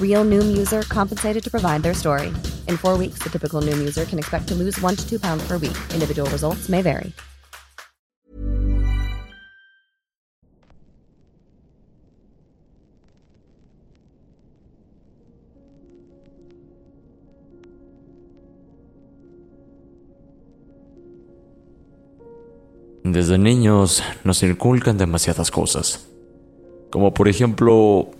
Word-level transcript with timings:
Real 0.00 0.24
Noom 0.24 0.56
user 0.56 0.82
compensated 0.88 1.44
to 1.44 1.50
provide 1.50 1.82
their 1.82 1.92
story. 1.92 2.28
In 2.68 2.78
four 2.78 2.96
weeks, 2.96 3.18
the 3.22 3.28
typical 3.28 3.60
Noom 3.60 3.78
user 3.78 4.06
can 4.06 4.18
expect 4.18 4.48
to 4.48 4.54
lose 4.54 4.80
one 4.80 4.96
to 4.96 5.06
two 5.06 5.18
pounds 5.18 5.46
per 5.46 5.58
week. 5.58 5.76
Individual 5.92 6.30
results 6.30 6.70
may 6.70 6.80
vary. 6.80 7.12
Desde 23.04 23.38
niños 23.38 24.02
nos 24.24 24.42
inculcan 24.42 24.98
demasiadas 24.98 25.50
cosas. 25.50 26.06
Como 26.90 27.14
por 27.14 27.28
ejemplo, 27.28 28.10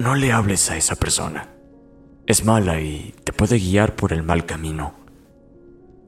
no 0.00 0.14
le 0.14 0.32
hables 0.32 0.70
a 0.70 0.78
esa 0.78 0.96
persona. 0.96 1.50
Es 2.26 2.46
mala 2.46 2.80
y 2.80 3.14
te 3.22 3.34
puede 3.34 3.58
guiar 3.58 3.96
por 3.96 4.14
el 4.14 4.22
mal 4.22 4.46
camino. 4.46 4.94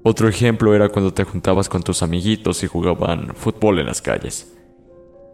Otro 0.02 0.30
ejemplo 0.30 0.74
era 0.74 0.88
cuando 0.88 1.12
te 1.12 1.24
juntabas 1.24 1.68
con 1.68 1.82
tus 1.82 2.02
amiguitos 2.02 2.62
y 2.62 2.68
jugaban 2.68 3.34
fútbol 3.34 3.80
en 3.80 3.86
las 3.86 4.00
calles. 4.00 4.50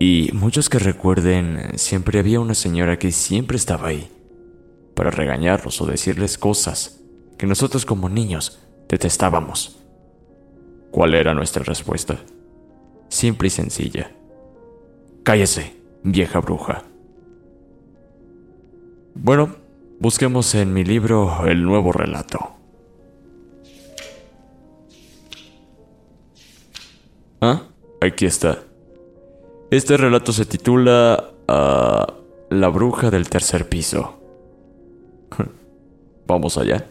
Y 0.01 0.31
muchos 0.33 0.69
que 0.69 0.81
recuerden, 0.81 1.79
siempre 1.79 2.19
había 2.19 2.41
una 2.41 2.55
señora 2.55 2.99
que 2.99 3.13
siempre 3.13 3.57
estaba 3.57 3.89
ahí, 3.89 4.11
para 4.95 5.13
regañarlos 5.13 5.81
o 5.81 5.87
decirles 5.87 6.37
cosas 6.37 7.01
que 7.39 7.47
nosotros 7.47 7.87
como 7.87 8.09
niños 8.09 8.59
detestábamos. 8.89 9.79
¿Cuál 10.91 11.15
era 11.15 11.33
nuestra 11.33 11.63
respuesta? 11.63 12.19
Simple 13.09 13.47
y 13.47 13.51
sencilla. 13.51 14.11
Cállese, 15.23 15.77
vieja 16.03 16.41
bruja. 16.41 16.88
Bueno, 19.15 19.57
busquemos 19.99 20.55
en 20.55 20.73
mi 20.73 20.85
libro 20.85 21.47
el 21.47 21.63
nuevo 21.65 21.93
relato. 21.93 22.55
Ah, 27.41 27.63
aquí 28.01 28.27
está. 28.27 28.59
Este 29.71 29.97
relato 29.97 30.33
se 30.33 30.47
titula 30.47 31.31
ah, 31.47 32.07
La 32.51 32.69
bruja 32.69 33.11
del 33.11 33.29
tercer 33.29 33.69
piso. 33.69 34.19
Vamos 36.27 36.57
allá. 36.59 36.87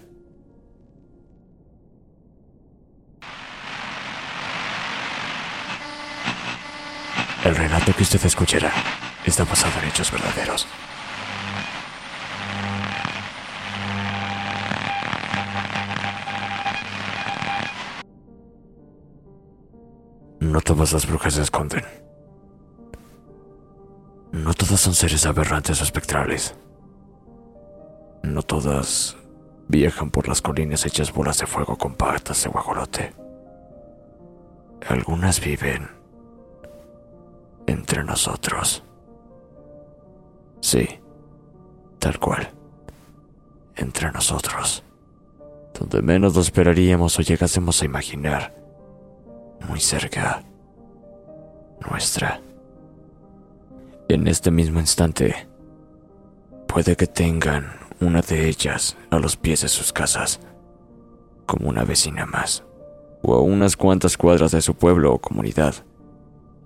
El 7.43 7.55
relato 7.55 7.93
que 7.93 8.03
usted 8.03 8.25
escuchará 8.25 8.73
está 9.25 9.45
basado 9.45 9.79
en 9.81 9.87
hechos 9.87 10.11
verdaderos. 10.11 10.67
No 20.47 20.61
todas 20.61 20.93
las 20.93 21.05
brujas 21.05 21.33
se 21.33 21.41
esconden. 21.41 21.83
No 24.31 24.53
todas 24.53 24.79
son 24.79 24.93
seres 24.93 25.25
aberrantes 25.25 25.81
o 25.81 25.83
espectrales. 25.83 26.55
No 28.23 28.41
todas 28.43 29.17
viajan 29.67 30.09
por 30.09 30.29
las 30.29 30.41
colinas 30.41 30.85
hechas 30.85 31.11
bolas 31.11 31.39
de 31.39 31.47
fuego 31.47 31.77
con 31.77 31.95
patas 31.95 32.43
de 32.43 32.49
guajolote. 32.49 33.13
Algunas 34.87 35.41
viven 35.41 35.89
entre 37.65 38.05
nosotros. 38.05 38.83
Sí, 40.61 40.87
tal 41.99 42.19
cual. 42.19 42.49
Entre 43.75 44.09
nosotros. 44.13 44.81
Donde 45.77 46.01
menos 46.01 46.35
lo 46.35 46.41
esperaríamos 46.41 47.19
o 47.19 47.21
llegásemos 47.21 47.81
a 47.81 47.85
imaginar. 47.85 48.56
Muy 49.67 49.79
cerca. 49.79 50.43
Nuestra. 51.89 52.41
En 54.09 54.27
este 54.27 54.51
mismo 54.51 54.79
instante, 54.79 55.47
puede 56.67 56.95
que 56.95 57.07
tengan 57.07 57.71
una 57.99 58.21
de 58.21 58.47
ellas 58.47 58.95
a 59.09 59.19
los 59.19 59.35
pies 59.35 59.61
de 59.61 59.67
sus 59.67 59.91
casas, 59.91 60.39
como 61.45 61.69
una 61.69 61.83
vecina 61.83 62.25
más, 62.25 62.63
o 63.21 63.33
a 63.35 63.41
unas 63.41 63.75
cuantas 63.75 64.17
cuadras 64.17 64.51
de 64.51 64.61
su 64.61 64.75
pueblo 64.75 65.13
o 65.13 65.19
comunidad 65.19 65.75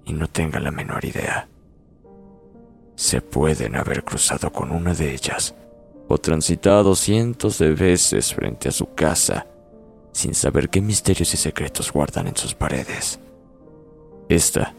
y 0.06 0.13
no 0.13 0.27
tengan 0.27 0.63
la 0.63 0.71
menor 0.71 1.06
idea. 1.06 1.48
Se 2.95 3.21
pueden 3.21 3.75
haber 3.75 4.04
cruzado 4.04 4.51
con 4.51 4.71
una 4.71 4.94
de 4.94 5.13
ellas 5.13 5.56
o 6.07 6.18
transitado 6.18 6.94
cientos 6.95 7.57
de 7.57 7.74
veces 7.74 8.33
frente 8.33 8.69
a 8.69 8.71
su 8.71 8.94
casa 8.94 9.48
sin 10.12 10.34
saber 10.34 10.69
qué 10.69 10.81
misterios 10.81 11.34
y 11.34 11.38
secretos 11.38 11.92
guardan 11.92 12.28
en 12.28 12.36
sus 12.36 12.54
paredes. 12.54 13.19
Esta, 14.30 14.75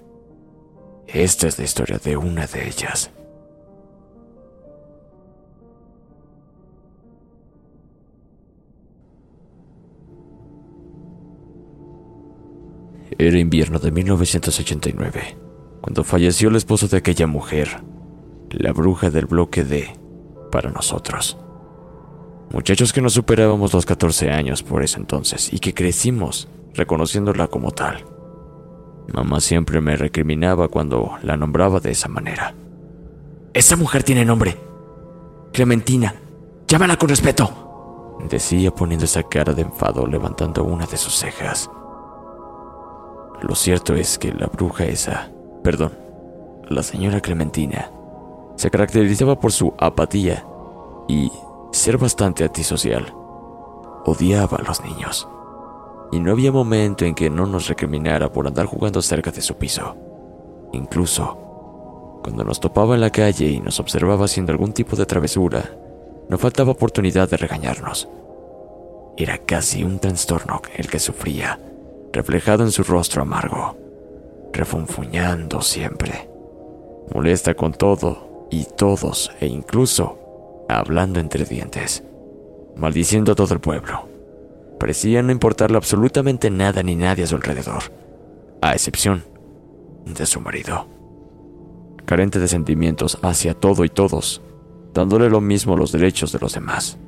esta 1.07 1.47
es 1.49 1.59
la 1.59 1.65
historia 1.65 1.99
de 1.99 2.17
una 2.17 2.47
de 2.47 2.67
ellas. 2.69 3.11
Era 13.19 13.39
invierno 13.39 13.79
de 13.79 13.91
1989, 13.91 15.37
cuando 15.81 16.03
falleció 16.03 16.49
el 16.49 16.57
esposo 16.57 16.89
de 16.89 16.97
aquella 16.97 17.27
mujer, 17.27 17.83
la 18.51 18.73
bruja 18.73 19.11
del 19.11 19.27
bloque 19.27 19.65
D, 19.65 19.95
para 20.51 20.71
nosotros. 20.71 21.42
Muchachos 22.53 22.93
que 22.93 23.01
no 23.01 23.09
superábamos 23.09 23.73
los 23.73 23.87
14 23.87 24.31
años 24.31 24.63
por 24.63 24.83
ese 24.83 24.99
entonces 24.99 25.51
y 25.53 25.59
que 25.59 25.73
crecimos 25.73 26.49
reconociéndola 26.75 27.49
como 27.49 27.71
tal. 27.71 28.05
Mamá 29.13 29.41
siempre 29.41 29.81
me 29.81 29.97
recriminaba 29.97 30.69
cuando 30.69 31.13
la 31.23 31.39
nombraba 31.39 31.81
de 31.81 31.93
esa 31.93 32.09
manera. 32.09 32.55
Esa 33.55 33.77
mujer 33.77 34.03
tiene 34.03 34.27
nombre. 34.27 34.59
Clementina. 35.53 36.15
Llámala 36.69 36.99
con 36.99 37.09
respeto. 37.09 38.19
Decía 38.29 38.71
poniendo 38.71 39.07
esa 39.07 39.23
cara 39.23 39.55
de 39.55 39.63
enfado 39.63 40.07
levantando 40.07 40.63
una 40.63 40.87
de 40.87 40.99
sus 40.99 41.15
cejas. 41.15 41.71
Lo 43.41 43.55
cierto 43.55 43.95
es 43.95 44.19
que 44.19 44.31
la 44.31 44.47
bruja 44.47 44.85
esa, 44.85 45.31
perdón, 45.65 45.93
la 46.69 46.83
señora 46.83 47.21
Clementina, 47.21 47.91
se 48.57 48.71
caracterizaba 48.71 49.41
por 49.41 49.53
su 49.53 49.75
apatía 49.79 50.45
y 51.09 51.31
ser 51.73 51.97
bastante 51.97 52.45
antisocial. 52.45 53.15
Odiaba 54.05 54.59
a 54.59 54.63
los 54.63 54.83
niños. 54.85 55.29
Y 56.13 56.21
no 56.21 56.33
había 56.33 56.53
momento 56.53 57.05
en 57.05 57.15
que 57.15 57.31
no 57.31 57.47
nos 57.47 57.67
recriminara 57.67 58.31
por 58.31 58.47
andar 58.47 58.67
jugando 58.67 59.01
cerca 59.01 59.31
de 59.31 59.41
su 59.41 59.55
piso. 59.57 59.97
Incluso, 60.73 62.21
cuando 62.23 62.45
nos 62.45 62.61
topaba 62.61 62.95
en 62.95 63.01
la 63.01 63.11
calle 63.11 63.47
y 63.47 63.61
nos 63.61 63.81
observaba 63.81 64.27
haciendo 64.27 64.53
algún 64.53 64.73
tipo 64.73 64.97
de 64.97 65.07
travesura, 65.07 65.71
no 66.29 66.39
faltaba 66.39 66.73
oportunidad 66.73 67.29
de 67.31 67.39
regañarnos. 67.39 68.09
Era 69.17 69.39
casi 69.39 69.83
un 69.83 69.99
trastorno 69.99 70.61
el 70.77 70.89
que 70.89 70.99
sufría, 70.99 71.59
reflejado 72.13 72.65
en 72.65 72.71
su 72.71 72.83
rostro 72.83 73.23
amargo, 73.23 73.77
refunfuñando 74.53 75.63
siempre, 75.63 76.29
molesta 77.15 77.55
con 77.55 77.73
todo 77.73 78.47
y 78.51 78.65
todos 78.65 79.33
e 79.41 79.47
incluso 79.47 80.22
hablando 80.69 81.21
entre 81.21 81.45
dientes, 81.45 82.03
maldiciendo 82.77 83.33
a 83.33 83.35
todo 83.35 83.55
el 83.55 83.61
pueblo. 83.61 84.09
Parecía 84.79 85.23
no 85.23 85.33
importarle 85.33 85.77
absolutamente 85.77 86.51
nada 86.51 86.83
ni 86.83 86.97
nadie 86.97 87.25
a 87.25 87.27
su 87.27 87.37
alrededor, 87.37 87.85
a 88.61 88.73
excepción 88.73 89.25
de 90.05 90.27
su 90.27 90.41
marido. 90.41 90.87
Carente 92.05 92.39
de 92.39 92.49
sentimientos 92.49 93.19
hacia 93.23 93.55
todo 93.55 93.85
y 93.85 93.89
todos, 93.89 94.43
dándole 94.93 95.31
lo 95.31 95.41
mismo 95.41 95.77
los 95.77 95.93
derechos 95.93 96.33
de 96.33 96.41
los 96.41 96.55
demás. 96.55 96.99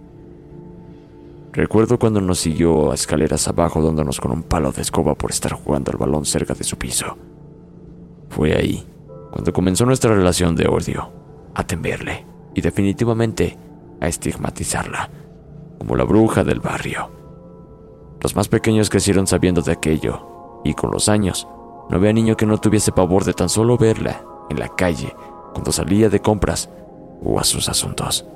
Recuerdo 1.52 1.98
cuando 1.98 2.20
nos 2.20 2.38
siguió 2.40 2.90
a 2.90 2.94
escaleras 2.94 3.46
abajo 3.46 3.82
dándonos 3.82 4.20
con 4.20 4.32
un 4.32 4.42
palo 4.42 4.72
de 4.72 4.82
escoba 4.82 5.14
por 5.14 5.30
estar 5.30 5.52
jugando 5.52 5.92
al 5.92 5.98
balón 5.98 6.24
cerca 6.24 6.54
de 6.54 6.64
su 6.64 6.76
piso. 6.76 7.16
Fue 8.28 8.54
ahí 8.54 8.84
cuando 9.30 9.52
comenzó 9.52 9.84
nuestra 9.84 10.14
relación 10.14 10.54
de 10.54 10.68
odio, 10.68 11.10
a 11.54 11.66
temerle 11.66 12.33
y 12.54 12.60
definitivamente 12.60 13.58
a 14.00 14.08
estigmatizarla, 14.08 15.10
como 15.78 15.96
la 15.96 16.04
bruja 16.04 16.44
del 16.44 16.60
barrio. 16.60 17.10
Los 18.20 18.34
más 18.36 18.48
pequeños 18.48 18.88
crecieron 18.88 19.26
sabiendo 19.26 19.60
de 19.60 19.72
aquello, 19.72 20.62
y 20.64 20.74
con 20.74 20.90
los 20.90 21.08
años, 21.08 21.46
no 21.90 21.96
había 21.96 22.12
niño 22.12 22.36
que 22.36 22.46
no 22.46 22.58
tuviese 22.58 22.92
pavor 22.92 23.24
de 23.24 23.34
tan 23.34 23.48
solo 23.48 23.76
verla 23.76 24.22
en 24.48 24.58
la 24.58 24.68
calle 24.68 25.14
cuando 25.52 25.72
salía 25.72 26.08
de 26.08 26.20
compras 26.20 26.70
o 27.22 27.38
a 27.38 27.44
sus 27.44 27.68
asuntos. 27.68 28.26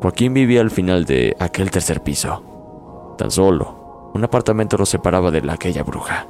Joaquín 0.00 0.34
vivía 0.34 0.60
al 0.60 0.70
final 0.70 1.04
de 1.04 1.36
aquel 1.38 1.70
tercer 1.70 2.02
piso. 2.02 3.14
Tan 3.16 3.30
solo, 3.30 4.10
un 4.14 4.24
apartamento 4.24 4.76
lo 4.76 4.84
separaba 4.84 5.30
de 5.30 5.42
la 5.42 5.52
aquella 5.52 5.84
bruja. 5.84 6.26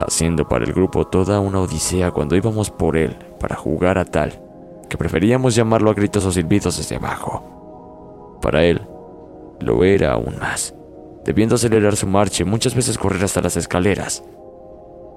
Haciendo 0.00 0.48
para 0.48 0.64
el 0.64 0.72
grupo 0.72 1.06
toda 1.06 1.40
una 1.40 1.60
odisea 1.60 2.12
cuando 2.12 2.36
íbamos 2.36 2.70
por 2.70 2.96
él 2.96 3.16
para 3.40 3.56
jugar 3.56 3.98
a 3.98 4.04
tal 4.04 4.40
que 4.92 4.98
preferíamos 4.98 5.54
llamarlo 5.54 5.90
a 5.90 5.94
gritos 5.94 6.26
o 6.26 6.30
silbidos 6.30 6.76
desde 6.76 6.96
abajo. 6.96 8.38
Para 8.42 8.62
él, 8.62 8.82
lo 9.58 9.84
era 9.84 10.12
aún 10.12 10.36
más, 10.38 10.74
debiendo 11.24 11.54
acelerar 11.54 11.96
su 11.96 12.06
marcha 12.06 12.42
y 12.42 12.44
muchas 12.46 12.74
veces 12.74 12.98
correr 12.98 13.24
hasta 13.24 13.40
las 13.40 13.56
escaleras. 13.56 14.22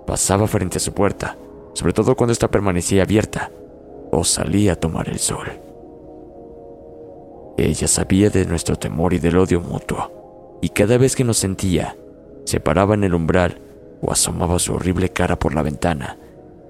Pasaba 0.08 0.48
frente 0.48 0.78
a 0.78 0.80
su 0.80 0.94
puerta, 0.94 1.36
sobre 1.74 1.92
todo 1.92 2.16
cuando 2.16 2.32
ésta 2.32 2.48
permanecía 2.48 3.04
abierta, 3.04 3.52
o 4.14 4.24
salía 4.24 4.72
a 4.72 4.76
tomar 4.78 5.10
el 5.10 5.20
sol. 5.20 5.60
Ella 7.58 7.90
sabía 7.90 8.30
de 8.30 8.46
nuestro 8.46 8.78
temor 8.78 9.14
y 9.14 9.20
del 9.20 9.38
odio 9.38 9.60
mutuo, 9.60 10.58
y 10.62 10.70
cada 10.70 10.98
vez 10.98 11.18
que 11.18 11.26
nos 11.26 11.36
sentía, 11.36 11.98
se 12.46 12.62
paraba 12.62 12.94
en 12.94 13.04
el 13.04 13.14
umbral 13.14 13.60
o 14.00 14.14
asomaba 14.14 14.58
su 14.58 14.74
horrible 14.74 15.10
cara 15.10 15.38
por 15.38 15.54
la 15.54 15.64
ventana 15.64 16.18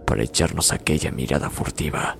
para 0.08 0.24
echarnos 0.24 0.74
aquella 0.74 1.12
mirada 1.12 1.52
furtiva. 1.52 2.18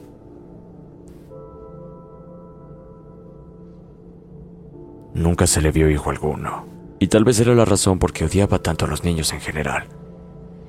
Nunca 5.16 5.48
se 5.48 5.62
le 5.62 5.72
vio 5.72 5.90
hijo 5.90 6.10
alguno, 6.10 6.66
y 7.00 7.08
tal 7.08 7.24
vez 7.24 7.40
era 7.40 7.56
la 7.56 7.64
razón 7.64 8.00
por 8.00 8.12
qué 8.12 8.26
odiaba 8.26 8.60
tanto 8.60 8.84
a 8.84 8.90
los 8.90 9.06
niños 9.06 9.32
en 9.32 9.40
general. 9.40 9.88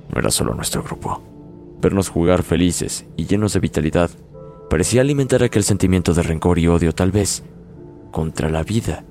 No 0.09 0.19
era 0.19 0.31
solo 0.31 0.53
nuestro 0.53 0.81
grupo. 0.83 1.21
Vernos 1.81 2.07
jugar 2.07 2.43
felices 2.43 3.05
y 3.17 3.25
llenos 3.25 3.51
de 3.51 3.59
vitalidad 3.59 4.09
parecía 4.69 5.01
alimentar 5.01 5.43
aquel 5.43 5.65
sentimiento 5.65 6.13
de 6.13 6.23
rencor 6.23 6.59
y 6.59 6.67
odio 6.69 6.93
tal 6.93 7.11
vez 7.11 7.43
contra 8.11 8.49
la 8.49 8.63
vida 8.63 9.03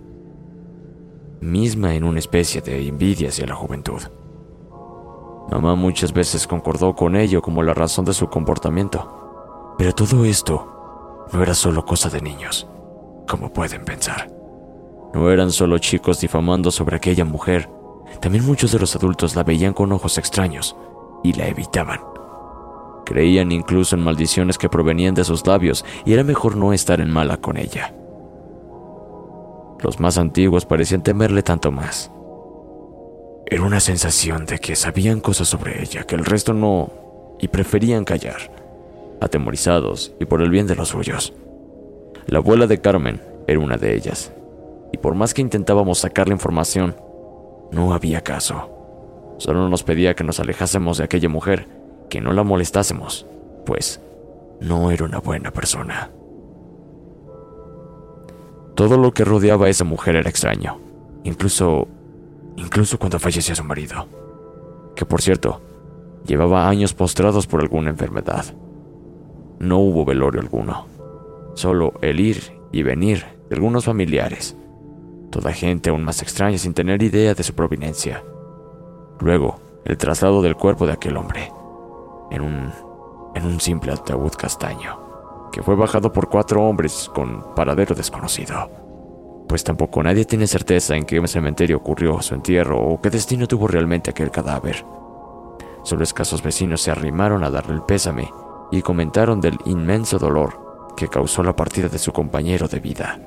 misma 1.41 1.95
en 1.95 2.05
una 2.05 2.19
especie 2.19 2.63
de 2.63 2.89
envidia 2.89 3.29
hacia 3.29 3.47
la 3.47 3.55
juventud. 3.55 4.03
Mamá 5.51 5.75
muchas 5.75 6.13
veces 6.13 6.47
concordó 6.47 6.95
con 6.95 7.15
ello 7.15 7.43
como 7.43 7.63
la 7.63 7.75
razón 7.75 8.05
de 8.05 8.15
su 8.15 8.29
comportamiento, 8.29 9.75
pero 9.79 9.93
todo 9.93 10.25
esto 10.25 11.27
no 11.33 11.43
era 11.43 11.55
solo 11.55 11.85
cosa 11.85 12.09
de 12.09 12.23
niños, 12.23 12.67
como 13.29 13.53
pueden 13.53 13.85
pensar. 13.85 14.36
No 15.17 15.31
eran 15.31 15.51
solo 15.51 15.79
chicos 15.79 16.21
difamando 16.21 16.71
sobre 16.71 16.95
aquella 16.95 17.25
mujer, 17.25 17.71
también 18.21 18.45
muchos 18.45 18.71
de 18.73 18.79
los 18.79 18.95
adultos 18.97 19.35
la 19.35 19.45
veían 19.45 19.73
con 19.73 19.91
ojos 19.93 20.19
extraños 20.19 20.77
y 21.25 21.33
la 21.33 21.49
evitaban. 21.49 22.01
Creían 23.07 23.51
incluso 23.51 23.97
en 23.97 24.05
maldiciones 24.05 24.59
que 24.59 24.69
provenían 24.69 25.15
de 25.15 25.25
sus 25.25 25.47
labios 25.47 25.87
y 26.05 26.13
era 26.13 26.23
mejor 26.23 26.55
no 26.59 26.75
estar 26.75 27.01
en 27.01 27.11
mala 27.11 27.39
con 27.39 27.57
ella. 27.57 27.95
Los 29.81 30.01
más 30.01 30.19
antiguos 30.19 30.67
parecían 30.67 31.03
temerle 31.03 31.43
tanto 31.43 31.73
más. 31.73 32.13
Era 33.47 33.63
una 33.63 33.81
sensación 33.81 34.45
de 34.45 34.59
que 34.59 34.77
sabían 34.77 35.21
cosas 35.21 35.49
sobre 35.49 35.83
ella 35.83 36.05
que 36.05 36.15
el 36.15 36.27
resto 36.27 36.53
no 36.53 36.91
y 37.41 37.49
preferían 37.49 38.05
callar, 38.05 38.53
atemorizados 39.23 40.13
y 40.21 40.27
por 40.27 40.43
el 40.43 40.51
bien 40.51 40.67
de 40.67 40.77
los 40.77 40.89
suyos. 40.89 41.33
La 42.27 42.41
abuela 42.41 42.67
de 42.67 42.83
Carmen 42.83 43.23
era 43.47 43.61
una 43.61 43.79
de 43.79 43.95
ellas, 43.95 44.31
y 44.93 44.99
por 44.99 45.15
más 45.15 45.35
que 45.35 45.43
intentábamos 45.43 45.99
sacar 45.99 46.29
la 46.29 46.35
información, 46.35 46.97
no 47.73 47.93
había 47.93 48.23
caso. 48.23 48.71
Solo 49.39 49.69
nos 49.69 49.83
pedía 49.83 50.15
que 50.15 50.25
nos 50.25 50.41
alejásemos 50.41 50.99
de 50.99 51.05
aquella 51.05 51.29
mujer, 51.29 51.69
que 52.09 52.21
no 52.21 52.33
la 52.33 52.43
molestásemos, 52.43 53.27
pues 53.65 54.01
no 54.61 54.91
era 54.91 55.05
una 55.05 55.19
buena 55.19 55.51
persona. 55.51 56.11
Todo 58.75 58.97
lo 58.97 59.13
que 59.13 59.25
rodeaba 59.25 59.67
a 59.67 59.69
esa 59.69 59.85
mujer 59.85 60.17
era 60.17 60.29
extraño, 60.29 60.79
incluso 61.25 61.89
incluso 62.57 62.99
cuando 62.99 63.19
falleció 63.19 63.55
su 63.55 63.65
marido, 63.65 64.07
que 64.95 65.05
por 65.05 65.21
cierto, 65.21 65.61
llevaba 66.27 66.69
años 66.69 66.95
postrados 66.95 67.47
por 67.47 67.61
alguna 67.61 67.91
enfermedad. 67.91 68.47
No 69.59 69.79
hubo 69.79 70.05
velorio 70.05 70.41
alguno, 70.41 70.87
solo 71.55 71.95
el 72.01 72.21
ir 72.21 72.59
y 72.73 72.83
venir 72.83 73.25
de 73.49 73.57
algunos 73.57 73.85
familiares 73.85 74.57
toda 75.31 75.53
gente 75.53 75.91
aún 75.91 76.05
más 76.05 76.23
extraña 76.23 76.59
sin 76.59 76.75
tener 76.75 77.03
idea 77.03 77.35
de 77.35 77.43
su 77.43 77.55
proveniencia. 77.55 78.23
Luego, 79.21 79.61
el 79.85 79.97
traslado 79.97 80.43
del 80.43 80.57
cuerpo 80.57 80.87
de 80.87 80.93
aquel 80.93 81.17
hombre, 81.17 81.53
en 82.31 82.43
un, 82.43 82.73
en 83.35 83.47
un 83.47 83.61
simple 83.61 83.93
ataúd 83.93 84.33
castaño, 84.33 85.51
que 85.53 85.63
fue 85.63 85.75
bajado 85.75 86.13
por 86.13 86.29
cuatro 86.29 86.63
hombres 86.63 87.11
con 87.15 87.55
paradero 87.55 87.95
desconocido. 87.95 88.71
Pues 89.49 89.63
tampoco 89.63 90.03
nadie 90.03 90.25
tiene 90.25 90.47
certeza 90.47 90.97
en 90.97 91.05
qué 91.05 91.25
cementerio 91.29 91.77
ocurrió 91.77 92.21
su 92.21 92.35
entierro 92.35 92.81
o 92.81 93.01
qué 93.01 93.11
destino 93.11 93.47
tuvo 93.47 93.69
realmente 93.69 94.11
aquel 94.11 94.31
cadáver. 94.31 94.85
Solo 95.85 96.03
escasos 96.03 96.43
vecinos 96.43 96.83
se 96.83 96.91
arrimaron 96.91 97.45
a 97.45 97.51
darle 97.51 97.75
el 97.75 97.83
pésame 97.83 98.29
y 98.73 98.83
comentaron 98.83 99.41
del 99.41 99.57
inmenso 99.67 100.19
dolor 100.19 100.95
que 100.97 101.09
causó 101.09 101.45
la 101.45 101.55
partida 101.55 101.89
de 101.89 101.99
su 101.99 102.13
compañero 102.13 102.67
de 102.67 102.81
vida. 102.81 103.21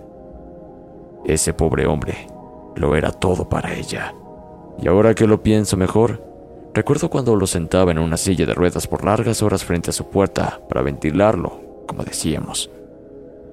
Ese 1.25 1.53
pobre 1.53 1.85
hombre 1.85 2.27
lo 2.75 2.95
era 2.95 3.11
todo 3.11 3.47
para 3.49 3.73
ella. 3.73 4.13
Y 4.81 4.87
ahora 4.87 5.13
que 5.13 5.27
lo 5.27 5.43
pienso 5.43 5.75
mejor, 5.75 6.23
recuerdo 6.73 7.09
cuando 7.09 7.35
lo 7.35 7.45
sentaba 7.45 7.91
en 7.91 7.99
una 7.99 8.17
silla 8.17 8.45
de 8.45 8.53
ruedas 8.53 8.87
por 8.87 9.03
largas 9.03 9.41
horas 9.41 9.65
frente 9.65 9.89
a 9.89 9.93
su 9.93 10.09
puerta 10.09 10.61
para 10.69 10.81
ventilarlo, 10.81 11.83
como 11.85 12.03
decíamos. 12.03 12.69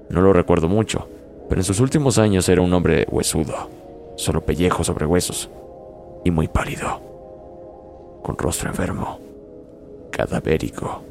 No 0.09 0.21
lo 0.21 0.31
recuerdo 0.31 0.69
mucho, 0.69 1.07
pero 1.49 1.59
en 1.59 1.65
sus 1.65 1.79
últimos 1.81 2.17
años 2.17 2.47
era 2.47 2.61
un 2.61 2.73
hombre 2.73 3.05
huesudo, 3.11 3.69
solo 4.15 4.45
pellejo 4.45 4.83
sobre 4.83 5.05
huesos, 5.05 5.49
y 6.23 6.31
muy 6.31 6.47
pálido, 6.47 7.01
con 8.23 8.37
rostro 8.37 8.69
enfermo, 8.69 9.19
cadavérico, 10.11 11.03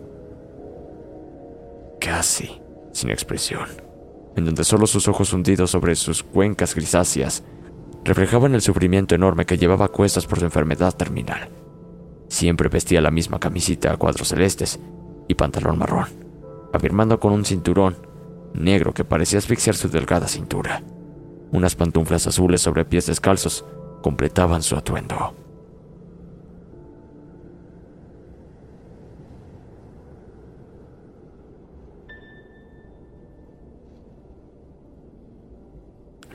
casi 2.01 2.61
sin 2.93 3.11
expresión 3.11 3.86
en 4.37 4.45
donde 4.45 4.65
solo 4.65 4.87
sus 4.87 5.09
ojos 5.09 5.33
hundidos 5.33 5.71
sobre 5.71 5.97
sus 5.97 6.23
cuencas 6.23 6.75
grisáceas 6.75 7.43
reflejaban 8.05 8.55
el 8.55 8.63
sufrimiento 8.63 9.15
enorme 9.15 9.47
que 9.47 9.59
llevaba 9.59 9.87
a 9.87 9.89
cuestas 9.89 10.27
por 10.27 10.39
su 10.39 10.45
enfermedad 10.45 10.95
terminal. 10.95 11.49
Siempre 12.29 12.69
vestía 12.69 13.01
la 13.01 13.11
misma 13.11 13.41
camisita 13.41 13.93
a 13.93 13.97
cuadros 13.97 14.29
celestes 14.29 14.79
y 15.27 15.35
pantalón 15.35 15.79
marrón, 15.79 16.07
afirmando 16.73 17.19
con 17.19 17.33
un 17.33 17.45
cinturón 17.45 17.97
negro 18.55 18.95
que 18.95 19.05
parecía 19.05 19.39
asfixiar 19.39 19.75
su 19.75 19.89
delgada 19.89 20.29
cintura. 20.29 20.83
Unas 21.53 21.75
pantuflas 21.75 22.27
azules 22.27 22.61
sobre 22.61 22.85
pies 22.85 23.07
descalzos 23.07 23.65
completaban 24.03 24.63
su 24.63 24.77
atuendo. 24.77 25.46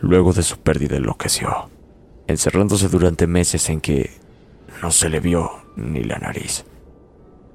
Luego 0.02 0.34
de 0.34 0.44
su 0.44 0.58
pérdida 0.58 0.98
enloqueció, 0.98 1.70
encerrándose 2.28 2.90
durante 2.90 3.28
meses 3.28 3.70
en 3.70 3.82
que 3.82 4.10
no 4.82 4.92
se 4.92 5.10
le 5.10 5.20
vio 5.20 5.52
ni 5.76 6.04
la 6.04 6.18
nariz. 6.18 6.66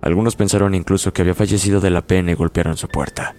Algunos 0.00 0.36
pensaron 0.36 0.74
incluso 0.74 1.12
que 1.12 1.22
había 1.22 1.34
fallecido 1.34 1.80
de 1.80 1.90
la 1.90 2.06
pena 2.06 2.30
y 2.30 2.34
golpearon 2.34 2.76
su 2.76 2.86
puerta. 2.88 3.34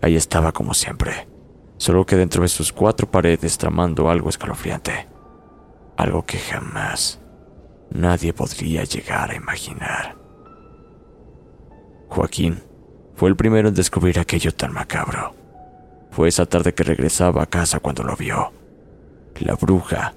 Ahí 0.00 0.16
estaba 0.16 0.52
como 0.52 0.72
siempre, 0.72 1.28
solo 1.76 2.06
que 2.06 2.16
dentro 2.16 2.42
de 2.42 2.48
sus 2.48 2.72
cuatro 2.72 3.10
paredes 3.10 3.58
tramando 3.58 4.08
algo 4.08 4.30
escalofriante. 4.30 5.06
Algo 5.98 6.24
que 6.24 6.38
jamás 6.38 7.20
nadie 7.90 8.32
podría 8.32 8.84
llegar 8.84 9.30
a 9.30 9.36
imaginar. 9.36 10.16
Joaquín 12.08 12.62
fue 13.14 13.28
el 13.28 13.36
primero 13.36 13.68
en 13.68 13.74
descubrir 13.74 14.18
aquello 14.18 14.54
tan 14.54 14.72
macabro. 14.72 15.41
Fue 16.12 16.28
esa 16.28 16.46
tarde 16.46 16.74
que 16.74 16.84
regresaba 16.84 17.42
a 17.42 17.46
casa 17.46 17.80
cuando 17.80 18.04
lo 18.04 18.14
vio. 18.16 18.52
La 19.40 19.54
bruja 19.54 20.14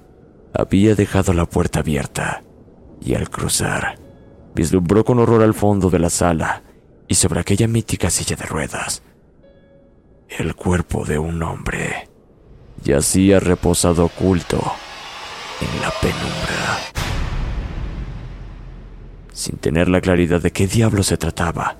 había 0.52 0.94
dejado 0.94 1.32
la 1.32 1.46
puerta 1.46 1.80
abierta 1.80 2.42
y 3.00 3.14
al 3.14 3.30
cruzar, 3.30 3.98
vislumbró 4.54 5.04
con 5.04 5.18
horror 5.18 5.42
al 5.42 5.54
fondo 5.54 5.90
de 5.90 5.98
la 5.98 6.10
sala 6.10 6.62
y 7.08 7.14
sobre 7.14 7.40
aquella 7.40 7.66
mítica 7.66 8.10
silla 8.10 8.36
de 8.36 8.44
ruedas. 8.44 9.02
El 10.28 10.54
cuerpo 10.54 11.04
de 11.04 11.18
un 11.18 11.42
hombre 11.42 12.08
yacía 12.84 13.40
reposado 13.40 14.04
oculto 14.04 14.60
en 15.60 15.80
la 15.80 15.90
penumbra. 16.02 16.78
Sin 19.32 19.56
tener 19.56 19.88
la 19.88 20.00
claridad 20.00 20.42
de 20.42 20.52
qué 20.52 20.66
diablo 20.66 21.02
se 21.02 21.16
trataba, 21.16 21.76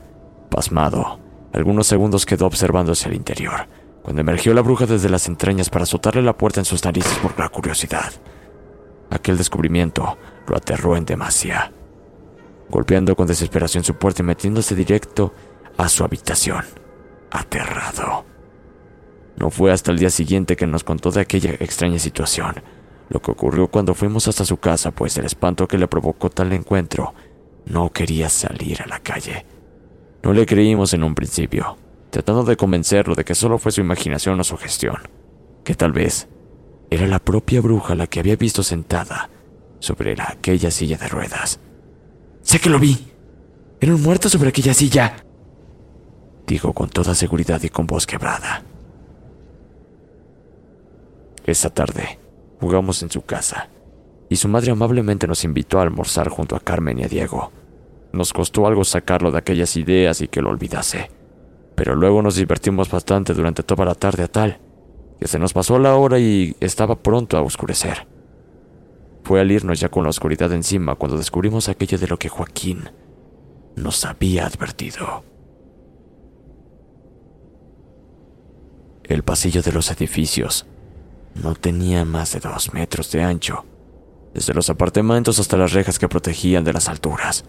pasmado, 0.51 1.21
algunos 1.53 1.87
segundos 1.87 2.25
quedó 2.25 2.47
observando 2.47 2.93
hacia 2.93 3.09
el 3.09 3.15
interior, 3.15 3.67
cuando 4.07 4.21
emergió 4.21 4.55
la 4.55 4.61
bruja 4.61 4.87
desde 4.87 5.09
las 5.09 5.27
entrañas 5.27 5.69
para 5.69 5.83
azotarle 5.83 6.23
la 6.23 6.39
puerta 6.39 6.61
en 6.61 6.65
sus 6.65 6.85
narices 6.85 7.19
por 7.19 7.37
la 7.37 7.49
curiosidad. 7.49 8.13
Aquel 9.11 9.37
descubrimiento 9.37 10.17
lo 10.47 10.57
aterró 10.57 10.97
en 10.97 11.05
demasía, 11.05 11.73
golpeando 12.69 13.17
con 13.17 13.27
desesperación 13.27 13.83
su 13.83 13.97
puerta 13.97 14.23
y 14.23 14.27
metiéndose 14.27 14.77
directo 14.77 15.35
a 15.77 15.89
su 15.89 16.05
habitación, 16.05 16.65
aterrado. 17.33 18.25
No 19.39 19.51
fue 19.51 19.73
hasta 19.73 19.91
el 19.91 19.99
día 19.99 20.11
siguiente 20.11 20.55
que 20.55 20.69
nos 20.69 20.85
contó 20.85 21.11
de 21.11 21.23
aquella 21.23 21.55
extraña 21.55 21.99
situación, 21.99 22.63
lo 23.09 23.21
que 23.21 23.33
ocurrió 23.33 23.67
cuando 23.67 23.93
fuimos 23.93 24.29
hasta 24.29 24.45
su 24.45 24.59
casa, 24.59 24.93
pues 24.93 25.19
el 25.19 25.25
espanto 25.25 25.67
que 25.67 25.79
le 25.79 25.89
provocó 25.89 26.31
tal 26.31 26.53
encuentro 26.53 27.13
no 27.65 27.91
quería 27.91 28.29
salir 28.29 28.83
a 28.83 28.87
la 28.87 29.01
calle. 29.01 29.45
No 30.23 30.33
le 30.33 30.47
creímos 30.47 30.95
en 30.95 31.03
un 31.03 31.17
principio, 31.17 31.77
tratando 32.17 32.45
de 32.45 32.57
convencerlo 32.57 33.15
de 33.15 33.27
que 33.27 33.35
solo 33.35 33.59
fue 33.59 33.73
su 33.73 33.83
imaginación 33.83 34.41
o 34.41 34.45
su 34.45 34.57
gestión, 34.57 34.97
que 35.65 35.75
tal 35.75 35.93
vez 35.93 36.29
era 36.89 37.07
la 37.07 37.19
propia 37.19 37.61
bruja 37.61 37.95
la 37.95 38.07
que 38.07 38.21
había 38.21 38.37
visto 38.37 38.63
sentada 38.63 39.29
sobre 39.81 40.17
aquella 40.19 40.71
silla 40.71 40.97
de 40.97 41.09
ruedas. 41.09 41.61
Sé 42.41 42.59
que 42.59 42.71
lo 42.71 42.79
vi. 42.79 43.13
Era 43.83 43.95
un 43.95 44.03
muerto 44.03 44.31
sobre 44.31 44.49
aquella 44.49 44.73
silla, 44.73 45.27
dijo 46.47 46.73
con 46.73 46.89
toda 46.89 47.15
seguridad 47.15 47.63
y 47.63 47.69
con 47.69 47.87
voz 47.87 48.07
quebrada. 48.07 48.63
Esa 51.45 51.69
tarde 51.69 52.19
jugamos 52.59 53.03
en 53.03 53.11
su 53.11 53.27
casa 53.27 53.69
y 54.31 54.37
su 54.37 54.49
madre 54.49 54.71
amablemente 54.71 55.27
nos 55.27 55.45
invitó 55.45 55.81
a 55.81 55.83
almorzar 55.83 56.31
junto 56.31 56.57
a 56.57 56.61
Carmen 56.61 56.99
y 56.99 57.05
a 57.05 57.09
Diego. 57.09 57.53
Nos 58.15 58.33
costó 58.33 58.67
algo 58.67 58.85
sacarlo 58.85 59.31
de 59.33 59.37
aquellas 59.37 59.77
ideas 59.77 60.23
y 60.23 60.29
que 60.29 60.41
lo 60.41 60.49
olvidase 60.49 61.11
pero 61.76 61.95
luego 61.95 62.23
nos 62.23 62.35
divertimos 62.35 62.90
bastante 62.90 63.35
durante 63.35 63.62
toda 63.62 63.85
la 63.85 63.95
tarde 63.95 64.25
a 64.25 64.28
tal 64.28 64.59
que 65.18 65.28
se 65.28 65.38
nos 65.38 65.52
pasó 65.52 65.78
la 65.78 65.97
hora 65.97 66.18
y 66.18 66.56
estaba 66.61 66.97
pronto 66.97 67.37
a 67.37 67.42
oscurecer. 67.42 68.06
Fue 69.23 69.40
al 69.40 69.50
irnos 69.50 69.80
ya 69.80 69.88
con 69.88 70.04
la 70.04 70.11
oscuridad 70.11 70.52
encima 70.52 70.95
cuando 70.95 71.18
descubrimos 71.18 71.68
aquello 71.68 71.99
de 71.99 72.06
lo 72.06 72.18
que 72.18 72.28
Joaquín 72.28 72.90
nos 73.75 74.04
había 74.04 74.47
advertido. 74.47 75.25
El 79.04 79.23
pasillo 79.23 79.62
de 79.62 79.73
los 79.73 79.90
edificios 79.90 80.66
no 81.35 81.54
tenía 81.54 82.04
más 82.04 82.33
de 82.33 82.40
dos 82.40 82.73
metros 82.73 83.11
de 83.12 83.23
ancho, 83.23 83.64
desde 84.35 84.54
los 84.54 84.68
apartamentos 84.71 85.38
hasta 85.38 85.56
las 85.56 85.73
rejas 85.73 85.99
que 85.99 86.09
protegían 86.09 86.64
de 86.64 86.73
las 86.73 86.88
alturas. 86.88 87.45